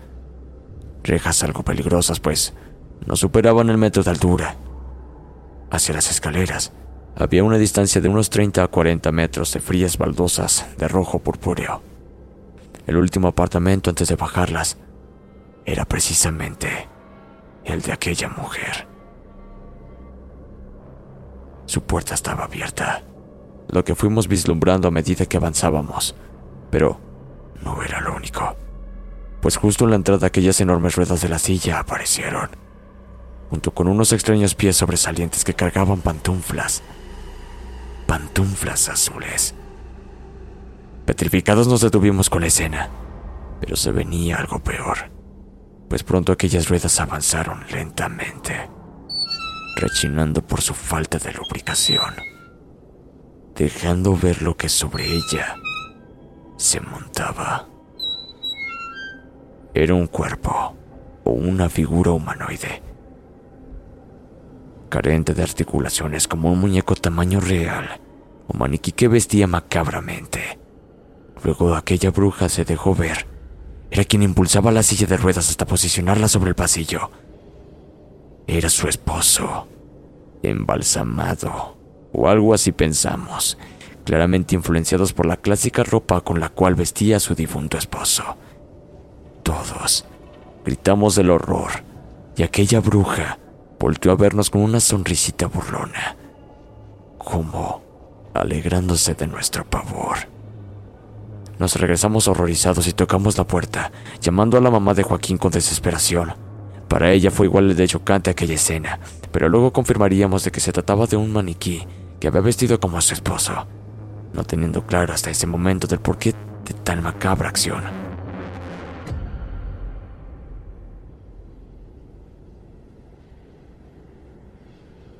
Rejas 1.03 1.43
algo 1.43 1.63
peligrosas, 1.63 2.19
pues 2.19 2.53
no 3.05 3.15
superaban 3.15 3.69
el 3.69 3.77
metro 3.77 4.03
de 4.03 4.11
altura. 4.11 4.55
Hacia 5.69 5.95
las 5.95 6.09
escaleras 6.09 6.71
había 7.15 7.43
una 7.43 7.57
distancia 7.57 7.99
de 7.99 8.09
unos 8.09 8.29
30 8.29 8.63
a 8.63 8.67
40 8.67 9.11
metros 9.11 9.53
de 9.53 9.59
frías 9.59 9.97
baldosas 9.97 10.65
de 10.77 10.87
rojo 10.87 11.19
purpúreo. 11.19 11.81
El 12.85 12.97
último 12.97 13.27
apartamento 13.27 13.89
antes 13.89 14.07
de 14.07 14.15
bajarlas 14.15 14.77
era 15.65 15.83
precisamente 15.85 16.87
el 17.65 17.81
de 17.81 17.91
aquella 17.91 18.29
mujer. 18.29 18.87
Su 21.65 21.81
puerta 21.81 22.13
estaba 22.13 22.45
abierta, 22.45 23.03
lo 23.69 23.83
que 23.83 23.95
fuimos 23.95 24.29
vislumbrando 24.29 24.87
a 24.87 24.91
medida 24.91 25.25
que 25.25 25.35
avanzábamos, 25.35 26.15
pero 26.69 26.99
no 27.61 27.83
era 27.83 27.99
lo 27.99 28.15
único, 28.15 28.55
pues 29.41 29.57
justo 29.57 29.83
en 29.83 29.89
la 29.89 29.97
entrada 29.97 30.27
aquellas 30.27 30.61
enormes 30.61 30.95
ruedas 30.95 31.21
de 31.21 31.29
la 31.29 31.39
silla 31.39 31.79
aparecieron 31.79 32.66
junto 33.49 33.71
con 33.71 33.87
unos 33.87 34.11
extraños 34.13 34.55
pies 34.55 34.77
sobresalientes 34.77 35.43
que 35.43 35.53
cargaban 35.53 36.01
pantuflas. 36.01 36.83
Pantuflas 38.05 38.89
azules. 38.89 39.55
Petrificados 41.05 41.67
nos 41.67 41.81
detuvimos 41.81 42.29
con 42.29 42.41
la 42.41 42.47
escena, 42.47 42.89
pero 43.61 43.75
se 43.75 43.91
venía 43.91 44.37
algo 44.37 44.59
peor, 44.59 45.09
pues 45.89 46.03
pronto 46.03 46.33
aquellas 46.33 46.67
ruedas 46.67 46.99
avanzaron 46.99 47.63
lentamente, 47.71 48.69
rechinando 49.77 50.45
por 50.45 50.61
su 50.61 50.73
falta 50.73 51.17
de 51.17 51.31
lubricación, 51.31 52.13
dejando 53.55 54.17
ver 54.17 54.41
lo 54.41 54.57
que 54.57 54.67
sobre 54.67 55.05
ella 55.05 55.55
se 56.57 56.81
montaba. 56.81 57.69
Era 59.73 59.93
un 59.93 60.07
cuerpo 60.07 60.75
o 61.23 61.31
una 61.31 61.69
figura 61.69 62.11
humanoide 62.11 62.86
carente 64.87 65.33
de 65.33 65.43
articulaciones 65.43 66.27
como 66.27 66.51
un 66.51 66.59
muñeco 66.59 66.95
tamaño 66.95 67.39
real, 67.39 68.01
un 68.47 68.59
maniquí 68.59 68.91
que 68.91 69.07
vestía 69.07 69.47
macabramente. 69.47 70.59
Luego 71.43 71.75
aquella 71.75 72.11
bruja 72.11 72.49
se 72.49 72.65
dejó 72.65 72.95
ver. 72.95 73.27
Era 73.91 74.03
quien 74.03 74.23
impulsaba 74.23 74.71
la 74.71 74.83
silla 74.83 75.07
de 75.07 75.17
ruedas 75.17 75.49
hasta 75.49 75.65
posicionarla 75.65 76.27
sobre 76.27 76.49
el 76.49 76.55
pasillo. 76.55 77.11
Era 78.47 78.69
su 78.69 78.87
esposo, 78.87 79.67
embalsamado, 80.41 81.77
o 82.13 82.27
algo 82.27 82.53
así 82.53 82.71
pensamos, 82.71 83.57
claramente 84.05 84.55
influenciados 84.55 85.13
por 85.13 85.25
la 85.25 85.37
clásica 85.37 85.83
ropa 85.83 86.21
con 86.21 86.39
la 86.39 86.49
cual 86.49 86.75
vestía 86.75 87.17
a 87.17 87.21
su 87.21 87.35
difunto 87.35 87.77
esposo. 87.77 88.23
Todos 89.43 90.05
gritamos 90.65 91.15
del 91.15 91.29
horror, 91.29 91.71
y 92.35 92.43
aquella 92.43 92.81
bruja 92.81 93.39
volteó 93.79 94.11
a 94.11 94.15
vernos 94.15 94.49
con 94.49 94.61
una 94.61 94.79
sonrisita 94.79 95.47
burlona, 95.47 96.15
como 97.17 97.81
alegrándose 98.33 99.13
de 99.13 99.27
nuestro 99.27 99.65
pavor. 99.65 100.17
Nos 101.59 101.75
regresamos 101.75 102.27
horrorizados 102.27 102.87
y 102.87 102.93
tocamos 102.93 103.37
la 103.37 103.47
puerta, 103.47 103.91
llamando 104.21 104.57
a 104.57 104.61
la 104.61 104.69
mamá 104.69 104.93
de 104.93 105.03
Joaquín 105.03 105.37
con 105.37 105.51
desesperación. 105.51 106.33
Para 106.87 107.11
ella 107.11 107.31
fue 107.31 107.47
igual 107.47 107.75
de 107.75 107.87
chocante 107.87 108.29
aquella 108.29 108.55
escena, 108.55 108.99
pero 109.31 109.49
luego 109.49 109.73
confirmaríamos 109.73 110.43
de 110.43 110.51
que 110.51 110.59
se 110.59 110.71
trataba 110.71 111.07
de 111.07 111.17
un 111.17 111.33
maniquí 111.33 111.85
que 112.19 112.27
había 112.27 112.41
vestido 112.41 112.79
como 112.79 112.97
a 112.97 113.01
su 113.01 113.13
esposo, 113.13 113.67
no 114.33 114.43
teniendo 114.43 114.85
claro 114.85 115.13
hasta 115.13 115.31
ese 115.31 115.47
momento 115.47 115.87
del 115.87 115.99
porqué 115.99 116.33
de 116.65 116.73
tan 116.83 117.01
macabra 117.01 117.49
acción. 117.49 118.06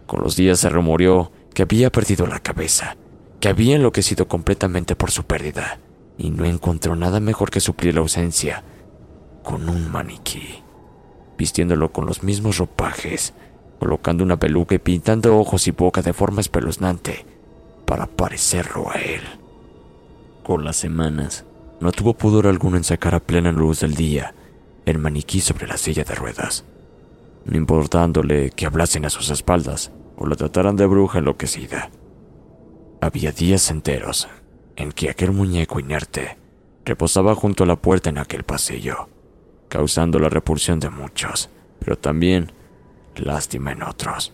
Con 0.07 0.21
los 0.21 0.35
días 0.35 0.59
se 0.59 0.69
rumoreó 0.69 1.31
que 1.53 1.63
había 1.63 1.91
perdido 1.91 2.25
la 2.25 2.39
cabeza, 2.39 2.95
que 3.39 3.49
había 3.49 3.75
enloquecido 3.75 4.27
completamente 4.27 4.95
por 4.95 5.11
su 5.11 5.25
pérdida, 5.25 5.79
y 6.17 6.31
no 6.31 6.45
encontró 6.45 6.95
nada 6.95 7.19
mejor 7.19 7.51
que 7.51 7.59
suplir 7.59 7.93
la 7.93 8.01
ausencia 8.01 8.63
con 9.43 9.69
un 9.69 9.91
maniquí, 9.91 10.63
vistiéndolo 11.37 11.91
con 11.91 12.05
los 12.05 12.23
mismos 12.23 12.57
ropajes, 12.57 13.33
colocando 13.79 14.23
una 14.23 14.37
peluca 14.37 14.75
y 14.75 14.79
pintando 14.79 15.37
ojos 15.37 15.67
y 15.67 15.71
boca 15.71 16.01
de 16.01 16.13
forma 16.13 16.41
espeluznante 16.41 17.25
para 17.85 18.07
parecerlo 18.07 18.89
a 18.89 18.95
él. 18.95 19.21
Con 20.43 20.63
las 20.63 20.77
semanas, 20.77 21.45
no 21.79 21.91
tuvo 21.91 22.13
pudor 22.13 22.47
alguno 22.47 22.77
en 22.77 22.83
sacar 22.83 23.13
a 23.13 23.19
plena 23.19 23.51
luz 23.51 23.81
del 23.81 23.93
día 23.93 24.33
el 24.85 24.97
maniquí 24.99 25.41
sobre 25.41 25.67
la 25.67 25.77
silla 25.77 26.05
de 26.05 26.15
ruedas, 26.15 26.63
no 27.47 27.57
importándole 27.57 28.51
que 28.51 28.65
hablasen 28.65 29.05
a 29.05 29.09
sus 29.09 29.29
espaldas 29.29 29.91
o 30.17 30.25
lo 30.25 30.35
trataran 30.35 30.75
de 30.75 30.85
bruja 30.85 31.19
enloquecida. 31.19 31.89
Había 33.01 33.31
días 33.31 33.71
enteros 33.71 34.27
en 34.75 34.91
que 34.91 35.09
aquel 35.09 35.31
muñeco 35.31 35.79
inerte 35.79 36.37
reposaba 36.85 37.35
junto 37.35 37.63
a 37.63 37.67
la 37.67 37.77
puerta 37.77 38.09
en 38.09 38.17
aquel 38.17 38.43
pasillo, 38.43 39.07
causando 39.69 40.19
la 40.19 40.29
repulsión 40.29 40.79
de 40.79 40.89
muchos, 40.89 41.49
pero 41.79 41.97
también 41.97 42.51
lástima 43.15 43.71
en 43.71 43.83
otros. 43.83 44.33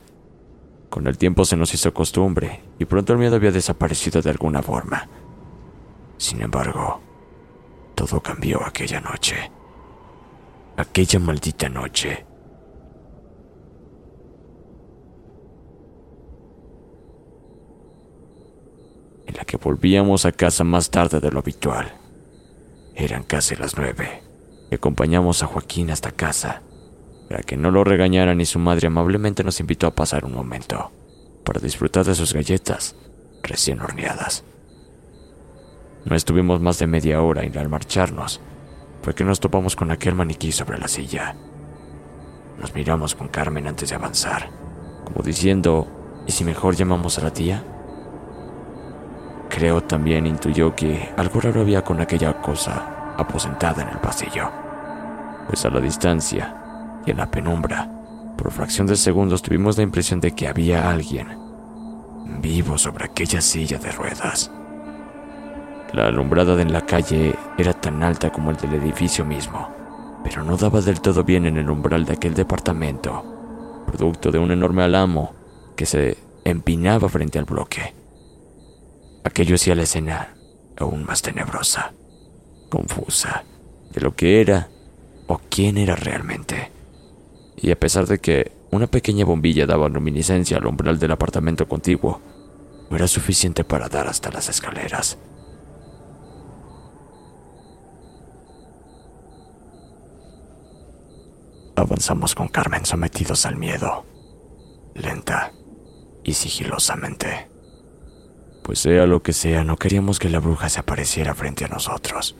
Con 0.89 1.07
el 1.07 1.17
tiempo 1.17 1.45
se 1.45 1.55
nos 1.55 1.73
hizo 1.73 1.93
costumbre 1.93 2.63
y 2.79 2.85
pronto 2.85 3.13
el 3.13 3.19
miedo 3.19 3.35
había 3.35 3.51
desaparecido 3.51 4.21
de 4.21 4.31
alguna 4.31 4.61
forma. 4.61 5.07
Sin 6.17 6.41
embargo, 6.41 6.99
todo 7.95 8.21
cambió 8.21 8.63
aquella 8.65 8.99
noche. 9.01 9.51
Aquella 10.77 11.19
maldita 11.19 11.69
noche. 11.69 12.25
En 19.25 19.35
la 19.35 19.45
que 19.45 19.57
volvíamos 19.57 20.25
a 20.25 20.31
casa 20.31 20.63
más 20.63 20.89
tarde 20.89 21.19
de 21.19 21.31
lo 21.31 21.39
habitual. 21.39 21.93
Eran 22.95 23.23
casi 23.23 23.55
las 23.55 23.77
nueve. 23.77 24.21
Y 24.69 24.75
acompañamos 24.75 25.43
a 25.43 25.47
Joaquín 25.47 25.91
hasta 25.91 26.11
casa 26.11 26.61
para 27.33 27.41
que 27.41 27.57
no 27.57 27.71
lo 27.71 27.83
regañaran 27.83 28.39
y 28.41 28.45
su 28.45 28.59
madre 28.59 28.87
amablemente 28.87 29.43
nos 29.43 29.59
invitó 29.59 29.87
a 29.87 29.95
pasar 29.95 30.23
un 30.23 30.33
momento 30.33 30.91
para 31.43 31.59
disfrutar 31.59 32.05
de 32.05 32.13
sus 32.13 32.31
galletas 32.31 32.95
recién 33.41 33.81
horneadas. 33.81 34.43
No 36.05 36.15
estuvimos 36.15 36.61
más 36.61 36.77
de 36.77 36.85
media 36.85 37.21
hora 37.21 37.43
y 37.43 37.57
al 37.57 37.69
marcharnos 37.69 38.39
fue 39.01 39.15
que 39.15 39.23
nos 39.23 39.39
topamos 39.39 39.75
con 39.75 39.89
aquel 39.89 40.13
maniquí 40.13 40.51
sobre 40.51 40.77
la 40.77 40.87
silla. 40.87 41.35
Nos 42.59 42.75
miramos 42.75 43.15
con 43.15 43.29
Carmen 43.29 43.67
antes 43.67 43.89
de 43.89 43.95
avanzar, 43.95 44.49
como 45.03 45.23
diciendo, 45.23 45.87
¿y 46.27 46.31
si 46.31 46.43
mejor 46.43 46.75
llamamos 46.75 47.17
a 47.17 47.23
la 47.23 47.33
tía? 47.33 47.63
Creo 49.53 49.83
también 49.83 50.25
intuyó 50.25 50.75
que 50.75 51.13
algo 51.15 51.39
raro 51.39 51.61
había 51.61 51.83
con 51.83 52.01
aquella 52.01 52.41
cosa 52.41 53.13
aposentada 53.15 53.83
en 53.83 53.89
el 53.89 53.99
pasillo, 53.99 54.49
pues 55.47 55.63
a 55.63 55.69
la 55.69 55.79
distancia 55.79 56.55
y 57.05 57.11
en 57.11 57.17
la 57.17 57.29
penumbra, 57.29 57.87
por 58.35 58.51
fracción 58.51 58.87
de 58.87 58.95
segundos 58.95 59.43
tuvimos 59.43 59.77
la 59.77 59.83
impresión 59.83 60.19
de 60.19 60.31
que 60.31 60.47
había 60.47 60.89
alguien 60.89 61.37
vivo 62.41 62.79
sobre 62.79 63.05
aquella 63.05 63.41
silla 63.41 63.77
de 63.77 63.91
ruedas. 63.91 64.49
La 65.93 66.07
alumbrada 66.07 66.59
en 66.59 66.73
la 66.73 66.81
calle 66.81 67.35
era 67.55 67.73
tan 67.73 68.01
alta 68.01 68.31
como 68.31 68.49
el 68.49 68.57
del 68.57 68.73
edificio 68.73 69.23
mismo, 69.23 69.69
pero 70.23 70.43
no 70.43 70.57
daba 70.57 70.81
del 70.81 70.99
todo 70.99 71.23
bien 71.23 71.45
en 71.45 71.57
el 71.57 71.69
umbral 71.69 72.05
de 72.05 72.13
aquel 72.13 72.33
departamento, 72.33 73.83
producto 73.85 74.31
de 74.31 74.39
un 74.39 74.49
enorme 74.49 74.81
alamo 74.81 75.31
que 75.75 75.85
se 75.85 76.17
empinaba 76.43 77.07
frente 77.07 77.37
al 77.37 77.45
bloque. 77.45 78.02
Aquello 79.23 79.55
hacía 79.55 79.75
la 79.75 79.83
escena 79.83 80.35
aún 80.77 81.05
más 81.05 81.21
tenebrosa, 81.21 81.93
confusa, 82.69 83.43
de 83.91 84.01
lo 84.01 84.15
que 84.15 84.41
era 84.41 84.69
o 85.27 85.39
quién 85.49 85.77
era 85.77 85.95
realmente 85.95 86.73
y 87.63 87.71
a 87.71 87.79
pesar 87.79 88.05
de 88.07 88.19
que 88.19 88.51
una 88.71 88.87
pequeña 88.87 89.23
bombilla 89.23 89.65
daba 89.65 89.87
luminiscencia 89.87 90.57
al 90.57 90.65
umbral 90.65 90.99
del 90.99 91.11
apartamento 91.11 91.65
contiguo, 91.65 92.19
no 92.89 92.95
era 92.97 93.07
suficiente 93.07 93.63
para 93.63 93.87
dar 93.87 94.07
hasta 94.07 94.29
las 94.31 94.49
escaleras. 94.49 95.17
Avanzamos 101.77 102.35
con 102.35 102.49
Carmen 102.49 102.85
sometidos 102.85 103.45
al 103.45 103.55
miedo, 103.55 104.05
lenta 104.93 105.53
y 106.23 106.33
sigilosamente. 106.33 107.52
Pues 108.63 108.79
sea 108.79 109.05
lo 109.05 109.21
que 109.21 109.33
sea, 109.33 109.63
no 109.63 109.75
queríamos 109.75 110.19
que 110.19 110.29
la 110.29 110.39
bruja 110.39 110.69
se 110.69 110.79
apareciera 110.79 111.35
frente 111.35 111.65
a 111.65 111.67
nosotros. 111.67 112.35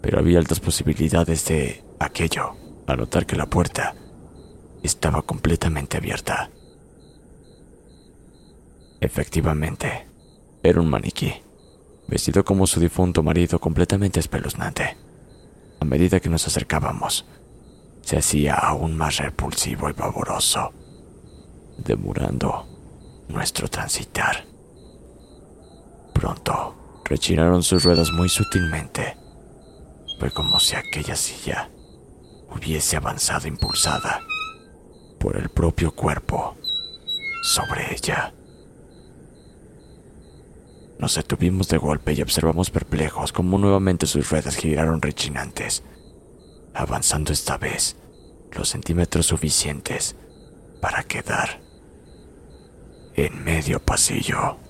Pero 0.00 0.18
había 0.18 0.38
altas 0.38 0.60
posibilidades 0.60 1.44
de 1.46 1.84
aquello 1.98 2.56
a 2.86 2.96
notar 2.96 3.26
que 3.26 3.36
la 3.36 3.46
puerta 3.46 3.94
estaba 4.82 5.22
completamente 5.22 5.98
abierta. 5.98 6.50
Efectivamente, 9.00 10.06
era 10.62 10.80
un 10.80 10.88
maniquí, 10.88 11.34
vestido 12.08 12.44
como 12.44 12.66
su 12.66 12.80
difunto 12.80 13.22
marido 13.22 13.58
completamente 13.58 14.20
espeluznante. 14.20 14.96
A 15.78 15.84
medida 15.84 16.20
que 16.20 16.30
nos 16.30 16.46
acercábamos, 16.46 17.26
se 18.00 18.16
hacía 18.16 18.54
aún 18.54 18.96
más 18.96 19.18
repulsivo 19.18 19.90
y 19.90 19.92
pavoroso, 19.92 20.72
demorando 21.76 22.66
nuestro 23.28 23.68
transitar. 23.68 24.55
Pronto, 26.26 26.74
rechinaron 27.04 27.62
sus 27.62 27.84
ruedas 27.84 28.10
muy 28.10 28.28
sutilmente. 28.28 29.16
Fue 30.18 30.32
como 30.32 30.58
si 30.58 30.74
aquella 30.74 31.14
silla 31.14 31.70
hubiese 32.50 32.96
avanzado 32.96 33.46
impulsada 33.46 34.22
por 35.20 35.36
el 35.36 35.48
propio 35.50 35.94
cuerpo 35.94 36.56
sobre 37.44 37.94
ella. 37.94 38.34
Nos 40.98 41.14
detuvimos 41.14 41.68
de 41.68 41.78
golpe 41.78 42.12
y 42.12 42.22
observamos 42.22 42.70
perplejos 42.70 43.30
cómo 43.30 43.56
nuevamente 43.56 44.06
sus 44.06 44.28
ruedas 44.28 44.56
giraron 44.56 45.00
rechinantes, 45.00 45.84
avanzando 46.74 47.32
esta 47.32 47.56
vez 47.56 47.94
los 48.50 48.70
centímetros 48.70 49.26
suficientes 49.26 50.16
para 50.80 51.04
quedar 51.04 51.60
en 53.14 53.44
medio 53.44 53.78
pasillo. 53.78 54.65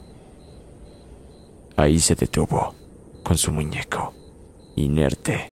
Ahí 1.76 2.00
se 2.00 2.14
detuvo 2.14 2.74
con 3.22 3.36
su 3.36 3.52
muñeco, 3.52 4.14
inerte, 4.76 5.48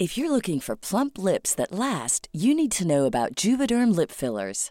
If 0.00 0.16
you're 0.16 0.30
looking 0.30 0.60
for 0.60 0.76
plump 0.76 1.18
lips 1.18 1.56
that 1.56 1.72
last, 1.72 2.28
you 2.32 2.54
need 2.54 2.70
to 2.78 2.86
know 2.86 3.04
about 3.04 3.34
Juvederm 3.34 3.96
lip 3.96 4.12
fillers. 4.12 4.70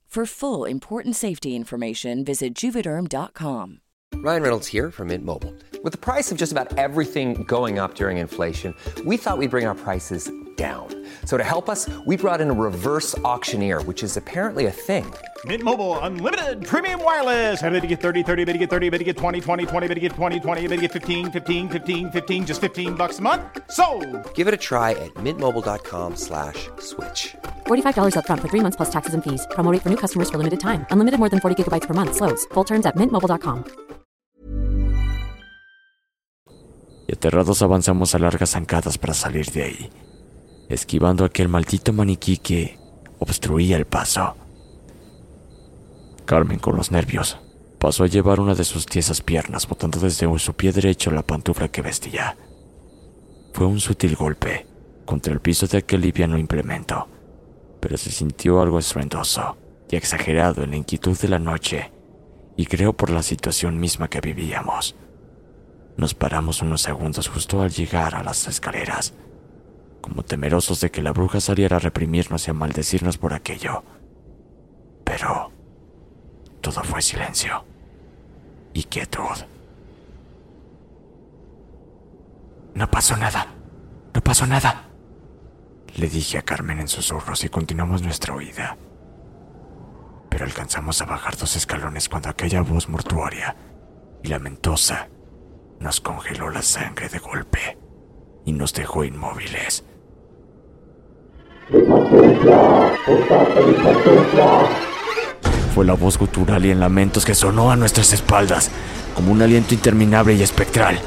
For 0.11 0.25
full 0.25 0.65
important 0.65 1.15
safety 1.15 1.55
information, 1.55 2.25
visit 2.25 2.53
juvederm.com. 2.53 3.79
Ryan 4.15 4.43
Reynolds 4.43 4.67
here 4.67 4.91
from 4.91 5.07
Mint 5.07 5.23
Mobile. 5.23 5.53
With 5.85 5.93
the 5.93 5.97
price 5.97 6.33
of 6.33 6.37
just 6.37 6.51
about 6.51 6.77
everything 6.77 7.45
going 7.45 7.79
up 7.79 7.95
during 7.95 8.17
inflation, 8.17 8.75
we 9.05 9.15
thought 9.15 9.37
we'd 9.37 9.49
bring 9.49 9.65
our 9.65 9.73
prices 9.73 10.29
down. 10.57 10.87
So 11.23 11.37
to 11.37 11.45
help 11.45 11.69
us, 11.69 11.89
we 12.05 12.17
brought 12.17 12.41
in 12.41 12.49
a 12.49 12.53
reverse 12.53 13.17
auctioneer, 13.19 13.81
which 13.83 14.03
is 14.03 14.17
apparently 14.17 14.65
a 14.65 14.71
thing. 14.71 15.05
Mint 15.45 15.63
Mobile 15.63 15.97
unlimited 15.99 16.63
premium 16.63 17.03
wireless. 17.03 17.63
Ready 17.63 17.81
to 17.81 17.87
get 17.87 17.99
30, 18.01 18.21
30, 18.21 18.45
bit 18.45 18.53
to 18.53 18.59
get 18.59 18.69
30, 18.69 18.89
bit 18.91 18.99
to 18.99 19.03
get 19.03 19.17
20, 19.17 19.41
20, 19.41 19.65
20, 19.65 19.87
bit 19.87 19.95
to 19.95 19.99
get 19.99 20.11
20, 20.11 20.39
20, 20.39 20.67
bit 20.67 20.75
to 20.75 20.81
get 20.81 20.91
15, 20.91 21.31
15, 21.31 21.69
15, 21.69 22.11
15 22.11 22.45
just 22.45 22.61
15 22.61 22.93
bucks 22.93 23.17
a 23.17 23.21
month. 23.23 23.41
So, 23.71 23.85
Give 24.35 24.47
it 24.47 24.53
a 24.53 24.57
try 24.69 24.91
at 24.91 25.11
mintmobile.com 25.15 26.15
slash 26.15 26.69
switch. 26.77 27.33
$45 27.65 28.13
upfront 28.19 28.41
for 28.41 28.49
three 28.49 28.61
months 28.61 28.77
plus 28.77 28.91
taxes 28.91 29.15
and 29.15 29.23
fees. 29.23 29.47
Promo 29.55 29.71
rate 29.71 29.81
for 29.81 29.89
new 29.89 29.97
customers 29.97 30.29
for 30.29 30.37
limited 30.37 30.59
time. 30.59 30.85
Unlimited 30.91 31.19
more 31.19 31.29
than 31.29 31.39
40 31.39 31.55
gigabytes 31.57 31.87
per 31.87 31.95
month. 31.95 32.13
Slows. 32.15 32.45
Full 32.53 32.65
terms 32.65 32.85
at 32.85 32.95
mintmobile.com. 32.95 33.63
y 37.07 37.13
aterrados 37.13 37.61
avanzamos 37.61 38.15
a 38.15 38.19
largas 38.19 38.51
zancadas 38.51 38.97
para 38.97 39.13
salir 39.13 39.47
de 39.51 39.63
ahí, 39.63 39.89
esquivando 40.69 41.25
aquel 41.25 41.49
maldito 41.49 41.91
maniquí 41.91 42.37
que 42.37 42.77
obstruía 43.19 43.75
el 43.75 43.85
paso. 43.85 44.40
Carmen, 46.25 46.59
con 46.59 46.75
los 46.75 46.91
nervios, 46.91 47.39
pasó 47.77 48.03
a 48.03 48.07
llevar 48.07 48.39
una 48.39 48.55
de 48.55 48.63
sus 48.63 48.85
tiesas 48.85 49.21
piernas, 49.21 49.67
botando 49.67 49.99
desde 49.99 50.27
su 50.39 50.53
pie 50.53 50.71
derecho 50.71 51.11
la 51.11 51.23
pantufla 51.23 51.67
que 51.67 51.81
vestía. 51.81 52.37
Fue 53.53 53.65
un 53.65 53.79
sutil 53.79 54.15
golpe 54.15 54.67
contra 55.05 55.33
el 55.33 55.41
piso 55.41 55.67
de 55.67 55.79
aquel 55.79 56.01
liviano 56.01 56.37
implemento, 56.37 57.07
pero 57.79 57.97
se 57.97 58.11
sintió 58.11 58.61
algo 58.61 58.79
estruendoso 58.79 59.57
y 59.89 59.95
exagerado 59.95 60.63
en 60.63 60.71
la 60.71 60.77
inquietud 60.77 61.17
de 61.17 61.27
la 61.27 61.39
noche, 61.39 61.91
y 62.55 62.65
creo 62.65 62.93
por 62.93 63.09
la 63.09 63.23
situación 63.23 63.79
misma 63.79 64.09
que 64.09 64.21
vivíamos. 64.21 64.95
Nos 65.97 66.13
paramos 66.13 66.61
unos 66.61 66.81
segundos 66.81 67.27
justo 67.27 67.61
al 67.61 67.71
llegar 67.71 68.15
a 68.15 68.23
las 68.23 68.47
escaleras, 68.47 69.13
como 70.01 70.23
temerosos 70.23 70.79
de 70.81 70.91
que 70.91 71.01
la 71.01 71.11
bruja 71.11 71.41
saliera 71.41 71.77
a 71.77 71.79
reprimirnos 71.79 72.47
y 72.47 72.51
a 72.51 72.53
maldecirnos 72.53 73.17
por 73.17 73.33
aquello. 73.33 73.83
Pero 75.03 75.51
todo 76.61 76.83
fue 76.83 77.01
silencio 77.01 77.65
y 78.73 78.83
quietud. 78.83 79.45
No 82.73 82.89
pasó 82.89 83.17
nada, 83.17 83.47
no 84.13 84.21
pasó 84.21 84.47
nada, 84.47 84.85
le 85.95 86.07
dije 86.07 86.37
a 86.37 86.43
Carmen 86.43 86.79
en 86.79 86.87
susurros 86.87 87.43
y 87.43 87.49
continuamos 87.49 88.01
nuestra 88.01 88.33
huida. 88.33 88.77
Pero 90.29 90.45
alcanzamos 90.45 91.01
a 91.01 91.05
bajar 91.05 91.35
dos 91.35 91.55
escalones 91.57 92.07
cuando 92.07 92.29
aquella 92.29 92.61
voz 92.61 92.87
mortuoria 92.87 93.55
y 94.23 94.29
lamentosa 94.29 95.09
nos 95.79 95.99
congeló 95.99 96.49
la 96.49 96.61
sangre 96.61 97.09
de 97.09 97.19
golpe 97.19 97.77
y 98.45 98.53
nos 98.53 98.73
dejó 98.73 99.03
inmóviles. 99.03 99.83
Fue 105.73 105.85
la 105.85 105.93
voz 105.93 106.17
gutural 106.17 106.65
y 106.65 106.71
en 106.71 106.79
lamentos 106.79 107.25
que 107.25 107.35
sonó 107.35 107.71
a 107.71 107.75
nuestras 107.75 108.11
espaldas, 108.13 108.71
como 109.15 109.31
un 109.31 109.41
aliento 109.41 109.73
interminable 109.73 110.33
y 110.33 110.43
espectral. 110.43 110.99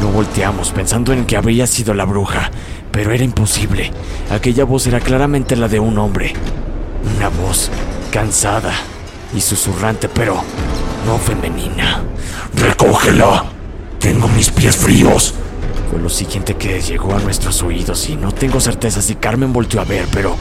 No 0.00 0.08
volteamos 0.08 0.70
pensando 0.72 1.12
en 1.12 1.24
que 1.24 1.36
habría 1.36 1.66
sido 1.66 1.94
la 1.94 2.04
bruja, 2.04 2.50
pero 2.90 3.12
era 3.12 3.24
imposible. 3.24 3.90
Aquella 4.30 4.64
voz 4.64 4.86
era 4.86 5.00
claramente 5.00 5.56
la 5.56 5.68
de 5.68 5.80
un 5.80 5.98
hombre. 5.98 6.32
Una 7.16 7.28
voz 7.28 7.70
cansada 8.10 8.72
y 9.34 9.40
susurrante, 9.40 10.08
pero 10.08 10.42
no 11.06 11.18
femenina. 11.18 12.02
¡Recógela! 12.56 13.44
Tengo 13.98 14.28
mis 14.28 14.50
pies 14.50 14.76
fríos. 14.76 15.34
Fue 15.90 15.98
lo 15.98 16.08
siguiente 16.08 16.56
que 16.56 16.80
llegó 16.80 17.14
a 17.14 17.20
nuestros 17.20 17.62
oídos 17.62 18.08
y 18.08 18.16
no 18.16 18.32
tengo 18.32 18.60
certeza 18.60 19.00
si 19.00 19.14
Carmen 19.14 19.52
volvió 19.52 19.80
a 19.80 19.84
ver, 19.84 20.06
pero 20.12 20.36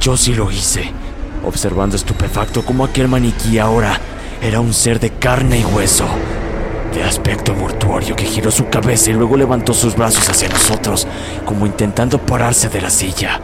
yo 0.00 0.16
sí 0.16 0.34
lo 0.34 0.50
hice, 0.50 0.92
observando 1.44 1.96
estupefacto 1.96 2.64
cómo 2.64 2.84
aquel 2.84 3.08
maniquí 3.08 3.58
ahora 3.58 4.00
era 4.42 4.60
un 4.60 4.72
ser 4.72 5.00
de 5.00 5.10
carne 5.10 5.60
y 5.60 5.64
hueso, 5.64 6.06
de 6.94 7.02
aspecto 7.02 7.54
mortuorio 7.54 8.16
que 8.16 8.24
giró 8.24 8.50
su 8.50 8.68
cabeza 8.68 9.10
y 9.10 9.14
luego 9.14 9.36
levantó 9.36 9.74
sus 9.74 9.96
brazos 9.96 10.28
hacia 10.28 10.48
nosotros, 10.48 11.06
como 11.44 11.66
intentando 11.66 12.18
pararse 12.18 12.68
de 12.68 12.80
la 12.80 12.90
silla. 12.90 13.40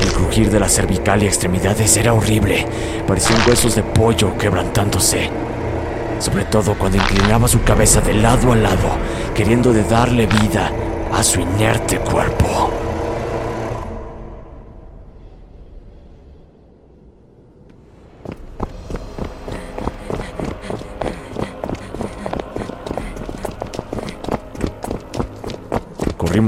El 0.00 0.12
crujir 0.12 0.50
de 0.50 0.60
la 0.60 0.68
cervical 0.68 1.22
y 1.22 1.26
extremidades 1.26 1.96
era 1.96 2.12
horrible, 2.12 2.66
parecían 3.06 3.40
huesos 3.48 3.74
de 3.74 3.82
pollo 3.82 4.36
quebrantándose 4.38 5.30
sobre 6.20 6.44
todo 6.44 6.74
cuando 6.74 6.98
inclinaba 6.98 7.48
su 7.48 7.62
cabeza 7.62 8.00
de 8.00 8.14
lado 8.14 8.52
a 8.52 8.56
lado, 8.56 8.90
queriendo 9.34 9.72
de 9.72 9.84
darle 9.84 10.26
vida 10.26 10.70
a 11.12 11.22
su 11.22 11.40
inerte 11.40 11.98
cuerpo. 11.98 12.77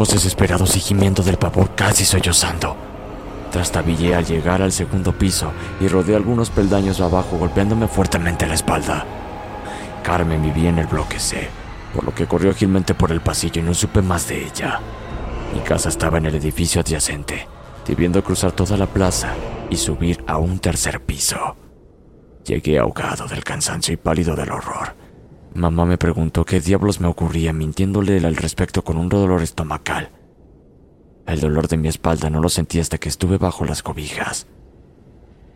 Corrimos 0.00 0.14
desesperados 0.14 0.76
y 0.78 0.80
gimiendo 0.80 1.22
del 1.22 1.36
pavor, 1.36 1.74
casi 1.74 2.06
sollozando. 2.06 2.74
Trastabillé 3.52 4.14
al 4.14 4.24
llegar 4.24 4.62
al 4.62 4.72
segundo 4.72 5.12
piso 5.12 5.52
y 5.78 5.88
rodeé 5.88 6.16
algunos 6.16 6.48
peldaños 6.48 7.02
abajo 7.02 7.36
golpeándome 7.36 7.86
fuertemente 7.86 8.46
la 8.46 8.54
espalda. 8.54 9.04
Carmen 10.02 10.42
vivía 10.42 10.70
en 10.70 10.78
el 10.78 10.86
bloque 10.86 11.18
C, 11.18 11.50
por 11.94 12.04
lo 12.04 12.14
que 12.14 12.26
corrió 12.26 12.50
ágilmente 12.50 12.94
por 12.94 13.12
el 13.12 13.20
pasillo 13.20 13.60
y 13.60 13.64
no 13.64 13.74
supe 13.74 14.00
más 14.00 14.26
de 14.26 14.46
ella. 14.46 14.80
Mi 15.52 15.60
casa 15.60 15.90
estaba 15.90 16.16
en 16.16 16.24
el 16.24 16.34
edificio 16.36 16.80
adyacente, 16.80 17.46
debiendo 17.86 18.24
cruzar 18.24 18.52
toda 18.52 18.78
la 18.78 18.86
plaza 18.86 19.34
y 19.68 19.76
subir 19.76 20.24
a 20.26 20.38
un 20.38 20.60
tercer 20.60 21.04
piso. 21.04 21.56
Llegué 22.46 22.78
ahogado 22.78 23.26
del 23.26 23.44
cansancio 23.44 23.92
y 23.92 23.98
pálido 23.98 24.34
del 24.34 24.50
horror. 24.50 24.99
Mamá 25.54 25.84
me 25.84 25.98
preguntó 25.98 26.44
qué 26.44 26.60
diablos 26.60 27.00
me 27.00 27.08
ocurría 27.08 27.52
mintiéndole 27.52 28.18
al 28.24 28.36
respecto 28.36 28.82
con 28.82 28.96
un 28.96 29.08
dolor 29.08 29.42
estomacal. 29.42 30.10
El 31.26 31.40
dolor 31.40 31.68
de 31.68 31.76
mi 31.76 31.88
espalda 31.88 32.30
no 32.30 32.40
lo 32.40 32.48
sentí 32.48 32.80
hasta 32.80 32.98
que 32.98 33.08
estuve 33.08 33.38
bajo 33.38 33.64
las 33.64 33.82
cobijas. 33.82 34.46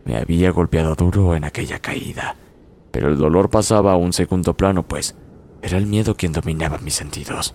Me 0.03 0.17
había 0.17 0.51
golpeado 0.51 0.95
duro 0.95 1.35
en 1.35 1.43
aquella 1.43 1.79
caída 1.79 2.35
pero 2.95 3.09
el 3.09 3.17
dolor 3.17 3.49
pasaba 3.49 3.91
a 3.91 3.97
un 3.97 4.13
segundo 4.13 4.53
plano, 4.53 4.87
pues 4.87 5.17
era 5.61 5.77
el 5.77 5.85
miedo 5.85 6.15
quien 6.15 6.31
dominaba 6.31 6.77
mis 6.77 6.93
sentidos. 6.93 7.53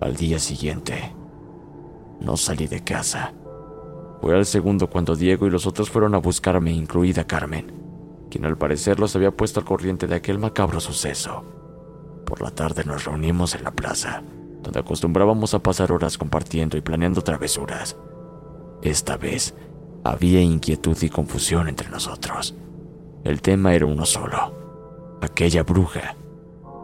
Al 0.00 0.16
día 0.16 0.40
siguiente, 0.40 1.14
no 2.20 2.36
salí 2.36 2.66
de 2.66 2.82
casa. 2.82 3.32
Fue 4.20 4.34
al 4.34 4.44
segundo 4.44 4.90
cuando 4.90 5.14
Diego 5.14 5.46
y 5.46 5.50
los 5.50 5.68
otros 5.68 5.88
fueron 5.88 6.16
a 6.16 6.18
buscarme, 6.18 6.72
incluida 6.72 7.28
Carmen, 7.28 7.72
quien 8.34 8.46
al 8.46 8.58
parecer 8.58 8.98
los 8.98 9.14
había 9.14 9.30
puesto 9.30 9.60
al 9.60 9.66
corriente 9.66 10.08
de 10.08 10.16
aquel 10.16 10.40
macabro 10.40 10.80
suceso. 10.80 11.44
Por 12.26 12.42
la 12.42 12.50
tarde 12.50 12.82
nos 12.82 13.04
reunimos 13.04 13.54
en 13.54 13.62
la 13.62 13.70
plaza, 13.70 14.24
donde 14.60 14.80
acostumbrábamos 14.80 15.54
a 15.54 15.60
pasar 15.60 15.92
horas 15.92 16.18
compartiendo 16.18 16.76
y 16.76 16.80
planeando 16.80 17.22
travesuras. 17.22 17.96
Esta 18.82 19.16
vez 19.16 19.54
había 20.02 20.40
inquietud 20.40 21.00
y 21.00 21.10
confusión 21.10 21.68
entre 21.68 21.88
nosotros. 21.90 22.56
El 23.22 23.40
tema 23.40 23.72
era 23.72 23.86
uno 23.86 24.04
solo, 24.04 24.52
aquella 25.22 25.62
bruja 25.62 26.16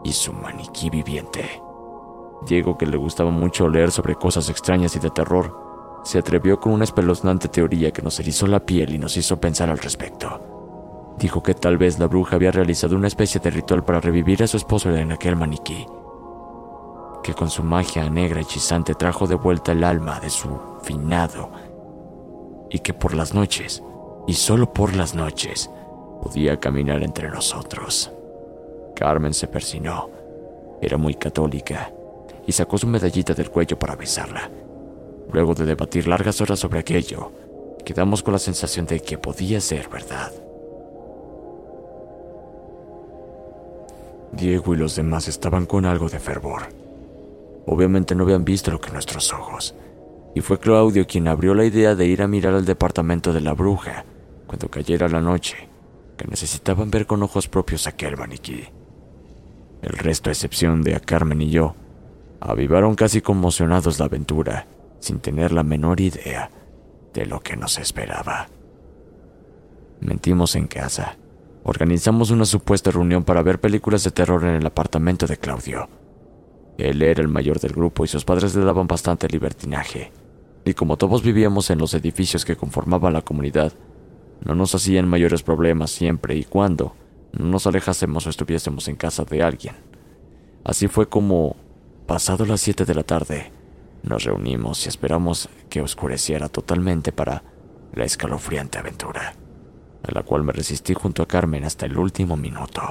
y 0.05 0.13
su 0.13 0.31
maniquí 0.31 0.89
viviente. 0.89 1.61
Diego, 2.47 2.77
que 2.77 2.85
le 2.85 2.95
gustaba 2.95 3.29
mucho 3.29 3.67
leer 3.67 3.91
sobre 3.91 4.15
cosas 4.15 4.47
extrañas 4.47 4.95
y 4.95 4.99
de 4.99 5.09
terror, 5.09 5.99
se 6.05 6.17
atrevió 6.17 6.61
con 6.61 6.71
una 6.71 6.85
espeluznante 6.85 7.49
teoría 7.49 7.91
que 7.91 8.01
nos 8.01 8.21
erizó 8.21 8.47
la 8.47 8.65
piel 8.65 8.93
y 8.93 8.97
nos 8.97 9.17
hizo 9.17 9.41
pensar 9.41 9.69
al 9.69 9.79
respecto. 9.79 10.50
Dijo 11.21 11.43
que 11.43 11.53
tal 11.53 11.77
vez 11.77 11.99
la 11.99 12.07
bruja 12.07 12.35
había 12.35 12.49
realizado 12.51 12.95
una 12.95 13.05
especie 13.05 13.39
de 13.39 13.51
ritual 13.51 13.85
para 13.85 14.01
revivir 14.01 14.41
a 14.41 14.47
su 14.47 14.57
esposo 14.57 14.89
en 14.89 15.11
aquel 15.11 15.35
maniquí, 15.35 15.85
que 17.21 17.35
con 17.35 17.51
su 17.51 17.61
magia 17.61 18.09
negra 18.09 18.41
hechizante 18.41 18.95
trajo 18.95 19.27
de 19.27 19.35
vuelta 19.35 19.71
el 19.71 19.83
alma 19.83 20.19
de 20.19 20.31
su 20.31 20.49
finado 20.81 21.51
y 22.71 22.79
que 22.79 22.95
por 22.95 23.13
las 23.13 23.35
noches, 23.35 23.83
y 24.25 24.33
solo 24.33 24.73
por 24.73 24.95
las 24.95 25.13
noches, 25.13 25.69
podía 26.23 26.59
caminar 26.59 27.03
entre 27.03 27.29
nosotros. 27.29 28.11
Carmen 28.95 29.35
se 29.35 29.47
persinó. 29.47 30.09
Era 30.81 30.97
muy 30.97 31.13
católica 31.13 31.91
y 32.47 32.51
sacó 32.51 32.79
su 32.79 32.87
medallita 32.87 33.35
del 33.35 33.51
cuello 33.51 33.77
para 33.77 33.95
besarla. 33.95 34.49
Luego 35.31 35.53
de 35.53 35.65
debatir 35.65 36.07
largas 36.07 36.41
horas 36.41 36.57
sobre 36.57 36.79
aquello, 36.79 37.31
quedamos 37.85 38.23
con 38.23 38.33
la 38.33 38.39
sensación 38.39 38.87
de 38.87 39.01
que 39.01 39.19
podía 39.19 39.61
ser 39.61 39.87
verdad. 39.87 40.31
Diego 44.33 44.73
y 44.73 44.77
los 44.77 44.95
demás 44.95 45.27
estaban 45.27 45.65
con 45.65 45.85
algo 45.85 46.09
de 46.09 46.19
fervor. 46.19 46.63
Obviamente 47.65 48.15
no 48.15 48.23
habían 48.23 48.45
visto 48.45 48.71
lo 48.71 48.79
que 48.79 48.91
nuestros 48.91 49.33
ojos, 49.33 49.75
y 50.33 50.41
fue 50.41 50.59
Claudio 50.59 51.05
quien 51.05 51.27
abrió 51.27 51.53
la 51.53 51.65
idea 51.65 51.95
de 51.95 52.05
ir 52.05 52.21
a 52.21 52.27
mirar 52.27 52.53
al 52.53 52.65
departamento 52.65 53.33
de 53.33 53.41
la 53.41 53.53
bruja 53.53 54.05
cuando 54.47 54.69
cayera 54.69 55.07
la 55.07 55.21
noche, 55.21 55.69
que 56.17 56.27
necesitaban 56.27 56.91
ver 56.91 57.05
con 57.05 57.23
ojos 57.23 57.47
propios 57.47 57.87
aquel 57.87 58.17
maniquí. 58.17 58.65
El 59.81 59.93
resto, 59.97 60.29
a 60.29 60.33
excepción 60.33 60.83
de 60.83 60.95
a 60.95 60.99
Carmen 60.99 61.41
y 61.41 61.49
yo, 61.49 61.75
Avivaron 62.43 62.95
casi 62.95 63.21
conmocionados 63.21 63.99
la 63.99 64.05
aventura, 64.05 64.65
sin 64.99 65.19
tener 65.19 65.51
la 65.51 65.61
menor 65.61 66.01
idea 66.01 66.49
de 67.13 67.27
lo 67.27 67.39
que 67.39 67.55
nos 67.55 67.77
esperaba. 67.77 68.47
Mentimos 69.99 70.55
en 70.55 70.65
casa. 70.65 71.17
Organizamos 71.63 72.31
una 72.31 72.45
supuesta 72.45 72.89
reunión 72.89 73.23
para 73.23 73.43
ver 73.43 73.61
películas 73.61 74.03
de 74.03 74.11
terror 74.11 74.43
en 74.43 74.55
el 74.55 74.65
apartamento 74.65 75.27
de 75.27 75.37
Claudio. 75.37 75.87
Él 76.79 77.03
era 77.03 77.21
el 77.21 77.27
mayor 77.27 77.59
del 77.59 77.73
grupo 77.73 78.03
y 78.03 78.07
sus 78.07 78.25
padres 78.25 78.55
le 78.55 78.65
daban 78.65 78.87
bastante 78.87 79.27
libertinaje. 79.27 80.11
Y 80.65 80.73
como 80.73 80.97
todos 80.97 81.21
vivíamos 81.21 81.69
en 81.69 81.77
los 81.77 81.93
edificios 81.93 82.45
que 82.45 82.55
conformaban 82.55 83.13
la 83.13 83.21
comunidad, 83.21 83.73
no 84.43 84.55
nos 84.55 84.73
hacían 84.73 85.07
mayores 85.07 85.43
problemas 85.43 85.91
siempre 85.91 86.35
y 86.35 86.45
cuando 86.45 86.95
no 87.31 87.45
nos 87.45 87.67
alejásemos 87.67 88.25
o 88.25 88.31
estuviésemos 88.31 88.87
en 88.87 88.95
casa 88.95 89.23
de 89.23 89.43
alguien. 89.43 89.75
Así 90.63 90.87
fue 90.87 91.09
como, 91.09 91.55
pasado 92.07 92.43
las 92.45 92.61
7 92.61 92.85
de 92.85 92.95
la 92.95 93.03
tarde, 93.03 93.51
nos 94.01 94.23
reunimos 94.23 94.85
y 94.85 94.89
esperamos 94.89 95.47
que 95.69 95.81
oscureciera 95.81 96.49
totalmente 96.49 97.11
para 97.11 97.43
la 97.93 98.03
escalofriante 98.03 98.79
aventura 98.79 99.35
a 100.03 100.11
la 100.13 100.23
cual 100.23 100.43
me 100.43 100.53
resistí 100.53 100.93
junto 100.93 101.21
a 101.23 101.27
Carmen 101.27 101.63
hasta 101.63 101.85
el 101.85 101.97
último 101.97 102.35
minuto. 102.35 102.81